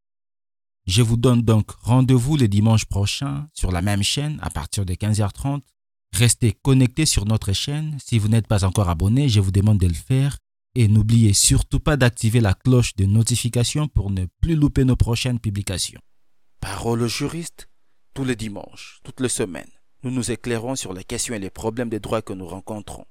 Je 0.86 1.02
vous 1.02 1.16
donne 1.16 1.42
donc 1.42 1.72
rendez-vous 1.82 2.36
le 2.36 2.50
dimanche 2.50 2.86
prochain 2.86 3.48
sur 3.54 3.72
la 3.72 3.82
même 3.82 4.04
chaîne 4.04 4.38
à 4.42 4.50
partir 4.50 4.86
de 4.86 4.94
15h30. 4.94 5.62
Restez 6.14 6.52
connectés 6.52 7.06
sur 7.06 7.26
notre 7.26 7.54
chaîne. 7.54 7.98
Si 8.04 8.20
vous 8.20 8.28
n'êtes 8.28 8.48
pas 8.48 8.66
encore 8.66 8.90
abonné, 8.90 9.30
je 9.30 9.40
vous 9.40 9.52
demande 9.52 9.80
de 9.80 9.88
le 9.88 9.94
faire. 9.94 10.38
Et 10.76 10.88
n'oubliez 10.88 11.34
surtout 11.34 11.80
pas 11.80 11.98
d'activer 11.98 12.42
la 12.42 12.54
cloche 12.54 12.96
de 12.96 13.06
notification 13.06 13.88
pour 13.88 14.12
ne 14.12 14.26
plus 14.42 14.56
louper 14.56 14.84
nos 14.84 14.96
prochaines 14.96 15.40
publications. 15.40 16.02
Parole 16.60 17.04
au 17.04 17.08
juriste, 17.08 17.70
tous 18.14 18.26
les 18.26 18.36
dimanches, 18.36 19.00
toutes 19.04 19.22
les 19.22 19.30
semaines, 19.30 19.72
nous 20.04 20.12
nous 20.12 20.32
éclairons 20.32 20.76
sur 20.76 20.94
les 20.94 21.04
questions 21.04 21.34
et 21.34 21.40
les 21.40 21.50
problèmes 21.50 21.90
des 21.90 22.00
droits 22.00 22.22
que 22.22 22.34
nous 22.34 22.48
rencontrons. 22.48 23.02